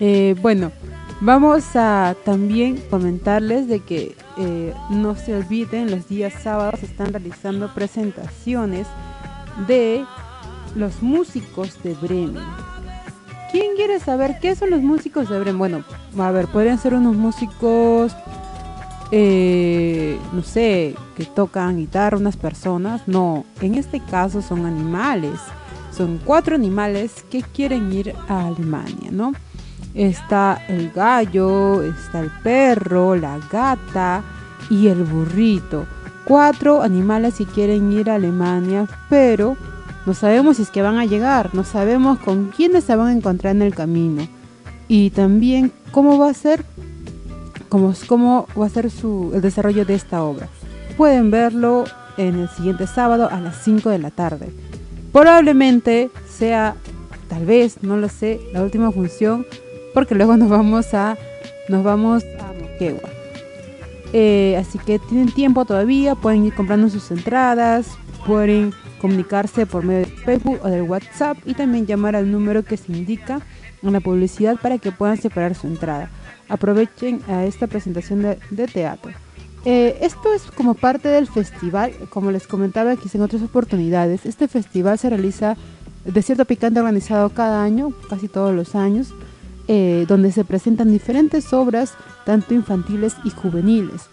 Eh, 0.00 0.34
bueno, 0.40 0.72
vamos 1.20 1.64
a 1.74 2.16
también 2.24 2.80
comentarles 2.88 3.68
de 3.68 3.80
que 3.80 4.14
eh, 4.38 4.72
no 4.90 5.14
se 5.16 5.34
olviden, 5.34 5.90
los 5.90 6.08
días 6.08 6.32
sábados 6.42 6.82
están 6.82 7.12
realizando 7.12 7.74
presentaciones 7.74 8.86
de 9.66 10.04
los 10.74 11.02
músicos 11.02 11.82
de 11.82 11.94
Bremen. 11.94 12.42
¿Quién 13.50 13.76
quiere 13.76 13.98
saber 13.98 14.38
qué 14.40 14.54
son 14.54 14.70
los 14.70 14.80
músicos 14.80 15.28
de 15.28 15.38
Bremen? 15.40 15.58
Bueno, 15.58 15.84
a 16.18 16.30
ver, 16.30 16.46
podrían 16.46 16.78
ser 16.78 16.94
unos 16.94 17.16
músicos, 17.16 18.14
eh, 19.10 20.18
no 20.32 20.42
sé, 20.42 20.94
que 21.16 21.24
tocan 21.24 21.78
guitarra, 21.78 22.16
unas 22.16 22.36
personas. 22.36 23.02
No, 23.06 23.44
en 23.60 23.74
este 23.74 24.00
caso 24.00 24.42
son 24.42 24.66
animales. 24.66 25.40
Son 25.96 26.20
cuatro 26.24 26.54
animales 26.54 27.24
que 27.30 27.42
quieren 27.42 27.92
ir 27.92 28.14
a 28.28 28.46
Alemania, 28.46 29.10
¿no? 29.10 29.32
Está 29.94 30.62
el 30.68 30.90
gallo, 30.90 31.82
está 31.82 32.20
el 32.20 32.30
perro, 32.42 33.16
la 33.16 33.38
gata 33.50 34.22
y 34.70 34.88
el 34.88 35.02
burrito. 35.02 35.86
Cuatro 36.24 36.82
animales 36.82 37.34
que 37.36 37.46
quieren 37.46 37.90
ir 37.92 38.10
a 38.10 38.16
Alemania, 38.16 38.86
pero 39.08 39.56
no 40.06 40.14
sabemos 40.14 40.58
si 40.58 40.62
es 40.62 40.70
que 40.70 40.82
van 40.82 40.98
a 40.98 41.06
llegar, 41.06 41.54
no 41.54 41.64
sabemos 41.64 42.18
con 42.18 42.46
quiénes 42.46 42.84
se 42.84 42.94
van 42.94 43.08
a 43.08 43.12
encontrar 43.12 43.56
en 43.56 43.62
el 43.62 43.74
camino. 43.74 44.28
Y 44.88 45.10
también 45.10 45.72
cómo 45.90 46.18
va 46.18 46.30
a 46.30 46.34
ser, 46.34 46.64
cómo, 47.68 47.94
cómo 48.06 48.46
va 48.58 48.66
a 48.66 48.70
ser 48.70 48.90
su, 48.90 49.32
el 49.34 49.40
desarrollo 49.40 49.84
de 49.84 49.94
esta 49.94 50.22
obra. 50.22 50.48
Pueden 50.96 51.30
verlo 51.30 51.84
en 52.16 52.38
el 52.38 52.48
siguiente 52.48 52.86
sábado 52.86 53.28
a 53.30 53.40
las 53.40 53.62
5 53.62 53.90
de 53.90 53.98
la 53.98 54.10
tarde. 54.10 54.52
Probablemente 55.12 56.10
sea, 56.28 56.74
tal 57.28 57.46
vez, 57.46 57.82
no 57.82 57.96
lo 57.96 58.08
sé, 58.08 58.40
la 58.52 58.62
última 58.62 58.90
función 58.90 59.46
porque 59.94 60.14
luego 60.14 60.36
nos 60.36 60.48
vamos 60.48 60.94
a 60.94 61.16
nos 61.68 61.84
vamos 61.84 62.24
a 62.40 62.52
Moquegua. 62.52 63.10
Eh, 64.12 64.56
así 64.58 64.78
que 64.78 64.98
tienen 64.98 65.30
tiempo 65.32 65.64
todavía, 65.64 66.14
pueden 66.14 66.44
ir 66.44 66.54
comprando 66.54 66.88
sus 66.88 67.10
entradas, 67.10 67.98
pueden 68.26 68.72
comunicarse 69.00 69.66
por 69.66 69.84
medio 69.84 70.06
de 70.06 70.12
Facebook 70.22 70.60
o 70.62 70.68
del 70.68 70.82
WhatsApp 70.82 71.36
y 71.44 71.54
también 71.54 71.86
llamar 71.86 72.16
al 72.16 72.30
número 72.30 72.64
que 72.64 72.76
se 72.76 72.92
indica 72.92 73.40
en 73.82 73.92
la 73.92 74.00
publicidad 74.00 74.56
para 74.60 74.78
que 74.78 74.92
puedan 74.92 75.18
separar 75.18 75.54
su 75.54 75.66
entrada. 75.66 76.10
Aprovechen 76.48 77.20
a 77.28 77.44
esta 77.44 77.66
presentación 77.66 78.22
de, 78.22 78.66
teatro. 78.66 79.12
Eh, 79.64 79.98
esto 80.00 80.32
es 80.32 80.42
como 80.42 80.74
parte 80.74 81.08
del 81.08 81.26
festival, 81.26 81.92
como 82.10 82.30
les 82.30 82.46
comentaba 82.46 82.92
aquí 82.92 83.08
en 83.12 83.22
otras 83.22 83.42
oportunidades. 83.42 84.24
Este 84.24 84.48
festival 84.48 84.98
se 84.98 85.10
realiza 85.10 85.56
de 86.04 86.22
cierto 86.22 86.44
picante 86.44 86.80
organizado 86.80 87.30
cada 87.30 87.62
año, 87.62 87.92
casi 88.08 88.28
todos 88.28 88.54
los 88.54 88.74
años. 88.74 89.12
Eh, 89.70 90.06
donde 90.08 90.32
se 90.32 90.46
presentan 90.46 90.90
diferentes 90.90 91.52
obras, 91.52 91.92
tanto 92.24 92.54
infantiles 92.54 93.14
y 93.22 93.28
juveniles. 93.28 94.08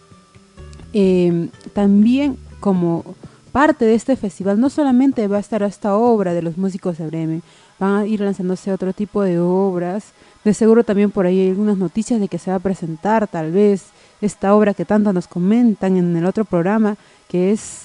Eh, 0.92 1.48
también 1.72 2.38
como 2.60 3.16
parte 3.56 3.86
de 3.86 3.96
este 3.96 4.18
festival 4.18 4.60
no 4.60 4.70
solamente 4.70 5.30
va 5.30 5.38
a 5.38 5.40
estar 5.40 5.64
esta 5.64 5.96
obra 5.96 6.34
de 6.34 6.42
los 6.42 6.58
músicos 6.58 6.98
de 6.98 7.08
Bremen, 7.08 7.42
van 7.80 8.02
a 8.02 8.06
ir 8.06 8.20
lanzándose 8.20 8.74
otro 8.74 8.92
tipo 8.92 9.22
de 9.22 9.40
obras. 9.40 10.08
De 10.44 10.54
seguro 10.54 10.84
también 10.84 11.10
por 11.10 11.26
ahí 11.26 11.40
hay 11.40 11.50
algunas 11.52 11.78
noticias 11.78 12.20
de 12.20 12.28
que 12.28 12.38
se 12.38 12.52
va 12.52 12.58
a 12.58 12.60
presentar 12.60 13.30
tal 13.30 13.54
vez 13.54 13.86
esta 14.20 14.54
obra 14.54 14.74
que 14.74 14.84
tanto 14.84 15.14
nos 15.14 15.30
comentan 15.30 15.96
en 15.96 16.18
el 16.18 16.26
otro 16.26 16.44
programa, 16.44 16.98
que 17.30 17.54
es 17.54 17.84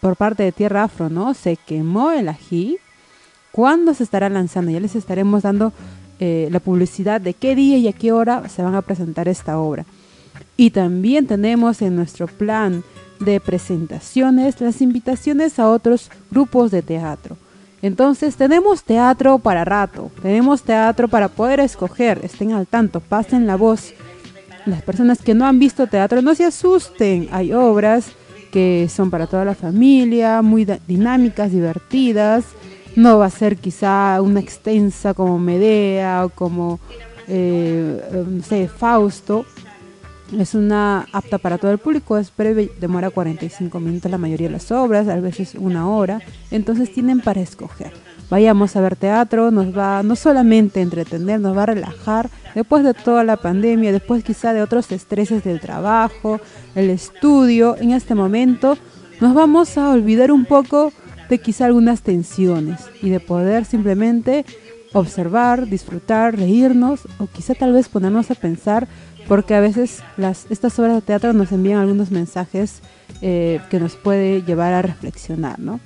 por 0.00 0.16
parte 0.16 0.42
de 0.42 0.50
Tierra 0.50 0.82
Afro, 0.82 1.08
¿no? 1.08 1.34
Se 1.34 1.56
quemó 1.56 2.10
el 2.10 2.28
ají. 2.28 2.78
¿Cuándo 3.52 3.94
se 3.94 4.02
estará 4.02 4.28
lanzando? 4.28 4.72
Ya 4.72 4.80
les 4.80 4.96
estaremos 4.96 5.44
dando 5.44 5.72
eh, 6.18 6.48
la 6.50 6.58
publicidad 6.58 7.20
de 7.20 7.34
qué 7.34 7.54
día 7.54 7.78
y 7.78 7.86
a 7.86 7.92
qué 7.92 8.10
hora 8.10 8.48
se 8.48 8.62
van 8.62 8.74
a 8.74 8.82
presentar 8.82 9.28
esta 9.28 9.56
obra. 9.60 9.84
Y 10.56 10.70
también 10.70 11.28
tenemos 11.28 11.80
en 11.80 11.94
nuestro 11.94 12.26
plan 12.26 12.82
de 13.24 13.40
presentaciones 13.40 14.60
las 14.60 14.80
invitaciones 14.80 15.58
a 15.58 15.68
otros 15.68 16.10
grupos 16.30 16.70
de 16.70 16.82
teatro. 16.82 17.36
Entonces 17.82 18.36
tenemos 18.36 18.84
teatro 18.84 19.38
para 19.38 19.64
rato, 19.64 20.10
tenemos 20.22 20.62
teatro 20.62 21.08
para 21.08 21.28
poder 21.28 21.58
escoger, 21.60 22.20
estén 22.22 22.52
al 22.52 22.66
tanto, 22.66 23.00
pasen 23.00 23.46
la 23.46 23.56
voz. 23.56 23.92
Las 24.66 24.82
personas 24.82 25.20
que 25.20 25.34
no 25.34 25.46
han 25.46 25.58
visto 25.58 25.88
teatro 25.88 26.22
no 26.22 26.34
se 26.36 26.44
asusten, 26.44 27.28
hay 27.32 27.52
obras 27.52 28.12
que 28.52 28.88
son 28.88 29.10
para 29.10 29.26
toda 29.26 29.44
la 29.44 29.56
familia, 29.56 30.42
muy 30.42 30.64
dinámicas, 30.86 31.50
divertidas, 31.50 32.44
no 32.94 33.18
va 33.18 33.26
a 33.26 33.30
ser 33.30 33.56
quizá 33.56 34.20
una 34.20 34.40
extensa 34.40 35.14
como 35.14 35.38
Medea 35.38 36.26
o 36.26 36.28
como, 36.28 36.78
eh, 37.26 38.00
eh, 38.12 38.40
sé, 38.46 38.68
Fausto. 38.68 39.46
Es 40.38 40.54
una 40.54 41.06
apta 41.12 41.36
para 41.36 41.58
todo 41.58 41.72
el 41.72 41.78
público, 41.78 42.16
es 42.16 42.34
breve, 42.34 42.70
demora 42.80 43.10
45 43.10 43.78
minutos 43.80 44.10
la 44.10 44.16
mayoría 44.16 44.48
de 44.48 44.54
las 44.54 44.72
obras, 44.72 45.06
a 45.08 45.20
veces 45.20 45.54
una 45.54 45.88
hora. 45.88 46.22
Entonces 46.50 46.92
tienen 46.92 47.20
para 47.20 47.42
escoger. 47.42 47.92
Vayamos 48.30 48.74
a 48.74 48.80
ver 48.80 48.96
teatro, 48.96 49.50
nos 49.50 49.76
va 49.76 50.02
no 50.02 50.16
solamente 50.16 50.80
a 50.80 50.84
entretener, 50.84 51.38
nos 51.38 51.54
va 51.54 51.64
a 51.64 51.66
relajar 51.66 52.30
después 52.54 52.82
de 52.82 52.94
toda 52.94 53.24
la 53.24 53.36
pandemia, 53.36 53.92
después 53.92 54.24
quizá 54.24 54.54
de 54.54 54.62
otros 54.62 54.90
estreses 54.90 55.44
del 55.44 55.60
trabajo, 55.60 56.40
el 56.74 56.88
estudio. 56.88 57.76
En 57.76 57.90
este 57.90 58.14
momento 58.14 58.78
nos 59.20 59.34
vamos 59.34 59.76
a 59.76 59.90
olvidar 59.90 60.32
un 60.32 60.46
poco 60.46 60.94
de 61.28 61.40
quizá 61.40 61.66
algunas 61.66 62.00
tensiones 62.00 62.80
y 63.02 63.10
de 63.10 63.20
poder 63.20 63.66
simplemente 63.66 64.46
observar, 64.92 65.66
disfrutar, 65.68 66.36
reírnos 66.36 67.00
o 67.18 67.26
quizá 67.26 67.54
tal 67.54 67.72
vez 67.72 67.88
ponernos 67.88 68.30
a 68.30 68.34
pensar 68.34 68.88
porque 69.28 69.54
a 69.54 69.60
veces 69.60 70.02
estas 70.50 70.78
obras 70.78 70.94
de 70.96 71.02
teatro 71.02 71.32
nos 71.32 71.52
envían 71.52 71.80
algunos 71.80 72.10
mensajes 72.10 72.80
eh, 73.20 73.60
que 73.70 73.78
nos 73.78 73.96
puede 73.96 74.42
llevar 74.42 74.72
a 74.72 74.82
reflexionar, 74.82 75.58
¿no? 75.58 75.80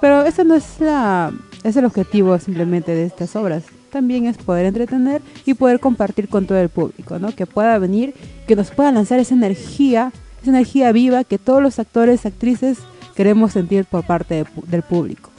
Pero 0.00 0.22
ese 0.22 0.44
no 0.44 0.54
es, 0.54 0.78
la, 0.78 1.32
es 1.64 1.76
el 1.76 1.84
objetivo 1.84 2.38
simplemente 2.38 2.94
de 2.94 3.06
estas 3.06 3.34
obras. 3.34 3.64
También 3.90 4.26
es 4.26 4.36
poder 4.36 4.66
entretener 4.66 5.22
y 5.46 5.54
poder 5.54 5.80
compartir 5.80 6.28
con 6.28 6.46
todo 6.46 6.58
el 6.58 6.68
público, 6.68 7.18
¿no? 7.18 7.34
Que 7.34 7.46
pueda 7.46 7.78
venir, 7.78 8.14
que 8.46 8.56
nos 8.56 8.70
pueda 8.70 8.92
lanzar 8.92 9.18
esa 9.18 9.34
energía, 9.34 10.12
esa 10.42 10.50
energía 10.50 10.92
viva 10.92 11.24
que 11.24 11.38
todos 11.38 11.62
los 11.62 11.78
actores, 11.78 12.26
actrices 12.26 12.78
queremos 13.14 13.52
sentir 13.52 13.86
por 13.86 14.04
parte 14.04 14.44
del 14.66 14.82
público. 14.82 15.30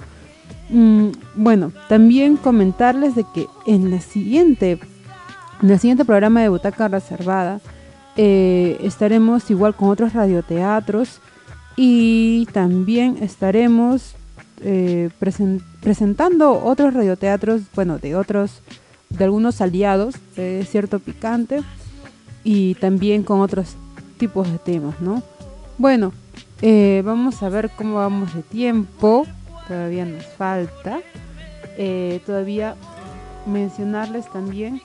Mm, 0.70 1.09
bueno, 1.36 1.72
también 1.88 2.36
comentarles 2.38 3.15
de 3.15 3.26
que 3.34 3.47
en 3.65 3.89
la 3.89 4.01
siguiente, 4.01 4.80
en 5.61 5.70
el 5.70 5.80
siguiente 5.80 6.05
programa 6.05 6.41
de 6.41 6.49
Butaca 6.49 6.88
Reservada 6.88 7.61
eh, 8.18 8.78
estaremos 8.82 9.49
igual 9.49 9.76
con 9.76 9.89
otros 9.89 10.13
radioteatros 10.13 11.22
y 11.76 12.47
también 12.51 13.18
estaremos 13.22 14.15
eh, 14.61 15.09
presentando 15.82 16.63
otros 16.63 16.93
radioteatros, 16.93 17.61
bueno, 17.76 17.99
de 17.99 18.15
otros, 18.15 18.61
de 19.09 19.24
algunos 19.24 19.61
aliados 19.61 20.15
de 20.36 20.65
cierto 20.70 20.99
picante 20.99 21.61
y 22.43 22.74
también 22.76 23.24
con 23.24 23.39
otros 23.39 23.76
tipos 24.18 24.51
de 24.51 24.57
temas, 24.57 24.99
¿no? 24.99 25.22
Bueno, 25.78 26.11
eh, 26.61 27.03
vamos 27.05 27.43
a 27.43 27.49
ver 27.49 27.70
cómo 27.78 27.95
vamos 27.95 28.34
de 28.34 28.41
tiempo. 28.41 29.28
Todavía 29.68 30.05
nos 30.05 30.26
falta. 30.26 31.01
Eh, 31.78 32.22
todavía 32.26 32.76
mencionarles 33.45 34.32
también 34.32 34.82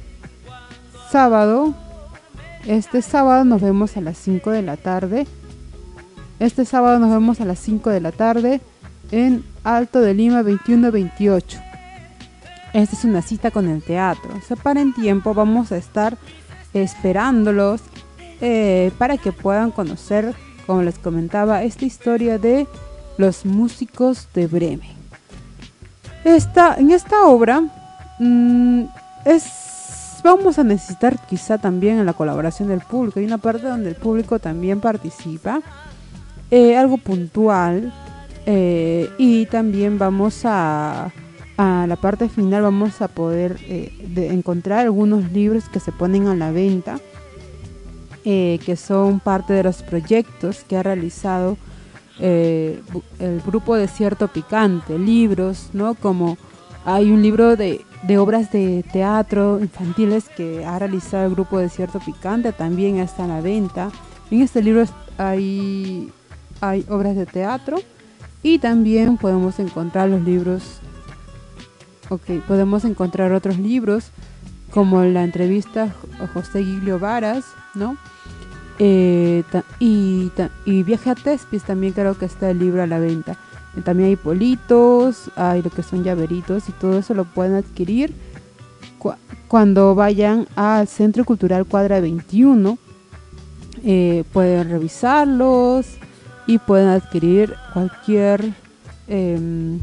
sábado 1.11 1.73
este 2.67 3.01
sábado 3.01 3.45
nos 3.45 3.61
vemos 3.61 3.95
a 3.95 4.01
las 4.01 4.17
5 4.17 4.51
de 4.51 4.61
la 4.61 4.75
tarde. 4.75 5.25
Este 6.37 6.65
sábado 6.65 6.99
nos 6.99 7.11
vemos 7.11 7.39
a 7.39 7.45
las 7.45 7.59
5 7.59 7.89
de 7.91 8.01
la 8.01 8.11
tarde 8.11 8.59
en 9.11 9.45
Alto 9.63 10.01
de 10.01 10.13
Lima 10.13 10.43
2128. 10.43 11.59
Esta 12.73 12.95
es 12.97 13.05
una 13.05 13.21
cita 13.21 13.51
con 13.51 13.69
el 13.69 13.81
teatro. 13.81 14.31
Separen 14.45 14.93
tiempo, 14.93 15.33
vamos 15.33 15.71
a 15.71 15.77
estar 15.77 16.17
esperándolos 16.73 17.83
eh, 18.41 18.91
para 18.97 19.17
que 19.17 19.31
puedan 19.31 19.71
conocer, 19.71 20.35
como 20.65 20.83
les 20.83 20.99
comentaba, 20.99 21.63
esta 21.63 21.85
historia 21.85 22.37
de 22.37 22.67
los 23.17 23.45
músicos 23.45 24.27
de 24.33 24.47
Bremen. 24.47 24.97
Esta, 26.23 26.75
en 26.75 26.91
esta 26.91 27.25
obra 27.25 27.61
mm, 28.19 28.83
es 29.25 29.43
vamos 30.27 30.59
a 30.59 30.63
necesitar 30.63 31.17
quizá 31.25 31.57
también 31.57 31.99
en 31.99 32.05
la 32.05 32.13
colaboración 32.13 32.69
del 32.69 32.81
público. 32.81 33.19
Hay 33.19 33.25
una 33.25 33.37
parte 33.37 33.67
donde 33.67 33.89
el 33.89 33.95
público 33.95 34.39
también 34.39 34.79
participa, 34.79 35.61
eh, 36.51 36.77
algo 36.77 36.97
puntual, 36.97 37.93
eh, 38.45 39.09
y 39.17 39.45
también 39.47 39.97
vamos 39.97 40.41
a, 40.45 41.11
a 41.57 41.85
la 41.87 41.95
parte 41.95 42.29
final 42.29 42.63
vamos 42.63 43.01
a 43.01 43.07
poder 43.07 43.57
eh, 43.63 43.91
encontrar 44.31 44.79
algunos 44.79 45.31
libros 45.31 45.67
que 45.69 45.79
se 45.79 45.91
ponen 45.91 46.27
a 46.27 46.35
la 46.35 46.51
venta, 46.51 46.99
que 48.23 48.75
son 48.75 49.21
parte 49.21 49.53
de 49.53 49.63
los 49.63 49.83
proyectos 49.83 50.65
que 50.67 50.75
ha 50.75 50.83
realizado 50.83 51.55
el 52.19 53.41
grupo 53.45 53.75
Desierto 53.75 54.27
Picante, 54.27 54.97
libros, 54.97 55.69
¿no? 55.73 55.93
Como 55.95 56.37
hay 56.85 57.11
un 57.11 57.21
libro 57.21 57.55
de 57.55 57.85
de 58.03 58.17
obras 58.17 58.51
de 58.51 58.83
teatro 58.91 59.59
infantiles 59.59 60.29
que 60.29 60.65
ha 60.65 60.77
realizado 60.77 61.25
el 61.25 61.33
grupo 61.33 61.57
Desierto 61.59 61.99
Picante, 61.99 62.51
también 62.53 62.97
está 62.97 63.23
en 63.23 63.29
la 63.29 63.41
venta. 63.41 63.91
En 64.29 64.41
este 64.41 64.61
libro 64.61 64.83
hay, 65.17 66.11
hay 66.61 66.85
obras 66.89 67.15
de 67.15 67.25
teatro 67.25 67.77
y 68.43 68.59
también 68.59 69.17
podemos 69.17 69.59
encontrar 69.59 70.09
los 70.09 70.21
libros, 70.21 70.79
ok, 72.09 72.43
podemos 72.47 72.85
encontrar 72.85 73.31
otros 73.31 73.57
libros 73.57 74.11
como 74.71 75.03
la 75.03 75.23
entrevista 75.23 75.95
a 76.21 76.27
José 76.27 76.63
Giglio 76.63 76.99
Varas, 76.99 77.45
¿no? 77.73 77.97
Eh, 78.79 79.43
y, 79.79 80.31
Viaje 80.83 81.09
a 81.09 81.15
Tespis 81.15 81.63
también 81.63 81.93
creo 81.93 82.17
que 82.17 82.25
está 82.25 82.49
el 82.49 82.59
libro 82.59 82.83
a 82.83 82.87
la 82.87 82.99
venta. 82.99 83.37
También 83.83 84.09
hay 84.09 84.15
politos, 84.15 85.29
hay 85.35 85.61
lo 85.61 85.69
que 85.69 85.83
son 85.83 86.03
llaveritos 86.03 86.67
y 86.67 86.71
todo 86.71 86.97
eso 86.97 87.13
lo 87.13 87.25
pueden 87.25 87.53
adquirir 87.53 88.13
cuando 89.47 89.93
vayan 89.95 90.47
al 90.55 90.87
Centro 90.87 91.25
Cultural 91.25 91.65
Cuadra 91.65 91.99
21. 91.99 92.77
Eh, 93.83 94.23
pueden 94.33 94.69
revisarlos 94.69 95.85
y 96.47 96.57
pueden 96.57 96.87
adquirir 96.87 97.53
cualquier 97.73 98.53
em, 99.07 99.79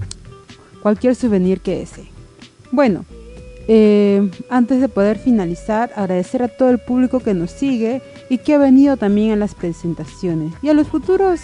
cualquier 0.83 1.15
souvenir 1.15 1.61
que 1.61 1.79
deseen. 1.79 2.09
Bueno, 2.73 3.05
eh, 3.69 4.31
antes 4.51 4.81
de 4.81 4.89
poder 4.89 5.19
finalizar, 5.19 5.91
agradecer 5.97 6.43
a 6.43 6.49
todo 6.49 6.71
el 6.71 6.79
público 6.79 7.21
que 7.21 7.33
nos 7.33 7.51
sigue 7.51 8.03
y 8.29 8.39
que 8.39 8.55
ha 8.55 8.59
venido 8.59 8.97
también 8.97 9.33
a 9.33 9.37
las 9.37 9.55
presentaciones 9.55 10.55
y 10.63 10.69
a 10.69 10.75
los 10.75 10.89
futuros 10.89 11.41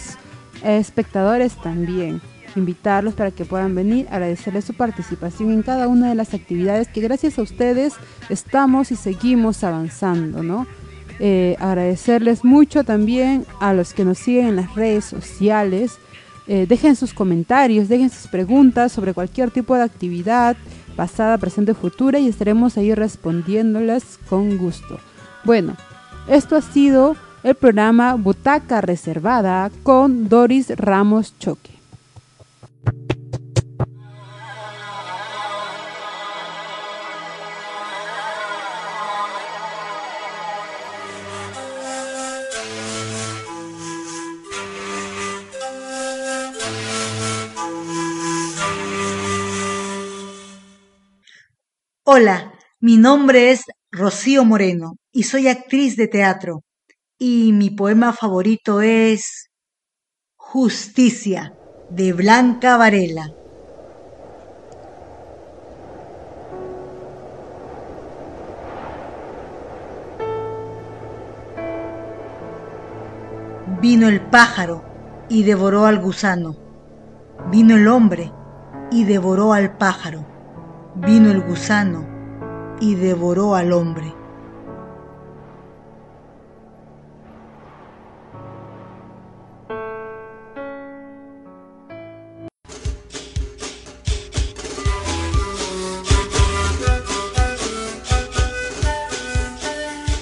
espectadores 0.63 1.55
también 1.61 2.21
invitarlos 2.55 3.13
para 3.13 3.31
que 3.31 3.45
puedan 3.45 3.75
venir, 3.75 4.07
agradecerles 4.09 4.65
su 4.65 4.73
participación 4.73 5.51
en 5.51 5.61
cada 5.61 5.87
una 5.87 6.09
de 6.09 6.15
las 6.15 6.33
actividades 6.33 6.87
que 6.87 7.01
gracias 7.01 7.39
a 7.39 7.41
ustedes 7.41 7.93
estamos 8.29 8.91
y 8.91 8.95
seguimos 8.95 9.63
avanzando, 9.63 10.43
¿no? 10.43 10.67
Eh, 11.19 11.55
agradecerles 11.59 12.43
mucho 12.43 12.83
también 12.83 13.45
a 13.59 13.73
los 13.73 13.93
que 13.93 14.05
nos 14.05 14.17
siguen 14.17 14.47
en 14.47 14.55
las 14.55 14.75
redes 14.75 15.05
sociales. 15.05 15.93
Eh, 16.47 16.65
dejen 16.67 16.95
sus 16.95 17.13
comentarios, 17.13 17.89
dejen 17.89 18.09
sus 18.09 18.27
preguntas 18.27 18.91
sobre 18.91 19.13
cualquier 19.13 19.51
tipo 19.51 19.75
de 19.75 19.83
actividad, 19.83 20.57
pasada, 20.95 21.37
presente 21.37 21.73
futura, 21.73 22.19
y 22.19 22.27
estaremos 22.27 22.77
ahí 22.77 22.95
respondiéndolas 22.95 24.19
con 24.27 24.57
gusto. 24.57 24.99
Bueno, 25.43 25.75
esto 26.27 26.55
ha 26.55 26.61
sido 26.61 27.15
el 27.43 27.55
programa 27.55 28.15
Butaca 28.15 28.81
Reservada 28.81 29.71
con 29.83 30.29
Doris 30.29 30.69
Ramos 30.69 31.37
Choque. 31.39 31.71
Hola, 52.03 52.53
mi 52.81 52.97
nombre 52.97 53.51
es 53.51 53.63
Rocío 53.91 54.45
Moreno 54.45 54.95
y 55.11 55.23
soy 55.23 55.47
actriz 55.47 55.97
de 55.97 56.07
teatro. 56.07 56.63
Y 57.19 57.51
mi 57.51 57.69
poema 57.69 58.13
favorito 58.13 58.81
es 58.81 59.49
Justicia 60.37 61.53
de 61.89 62.13
Blanca 62.13 62.77
Varela. 62.77 63.33
Vino 73.81 74.07
el 74.07 74.21
pájaro 74.21 74.83
y 75.27 75.43
devoró 75.43 75.85
al 75.85 75.99
gusano. 75.99 76.55
Vino 77.49 77.75
el 77.75 77.87
hombre 77.87 78.31
y 78.89 79.03
devoró 79.03 79.53
al 79.53 79.77
pájaro 79.77 80.25
vino 80.95 81.31
el 81.31 81.41
gusano 81.41 82.10
y 82.81 82.95
devoró 82.95 83.55
al 83.55 83.71
hombre. 83.71 84.13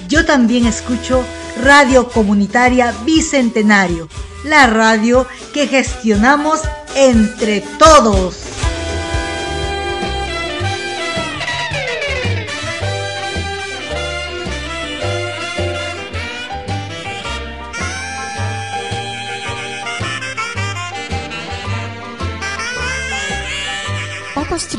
Yo 0.06 0.26
también 0.26 0.66
escucho 0.66 1.24
Radio 1.62 2.08
Comunitaria 2.08 2.94
Bicentenario, 3.04 4.08
la 4.44 4.66
radio 4.66 5.26
que 5.54 5.66
gestionamos 5.66 6.60
entre 6.94 7.62
todos. 7.78 8.49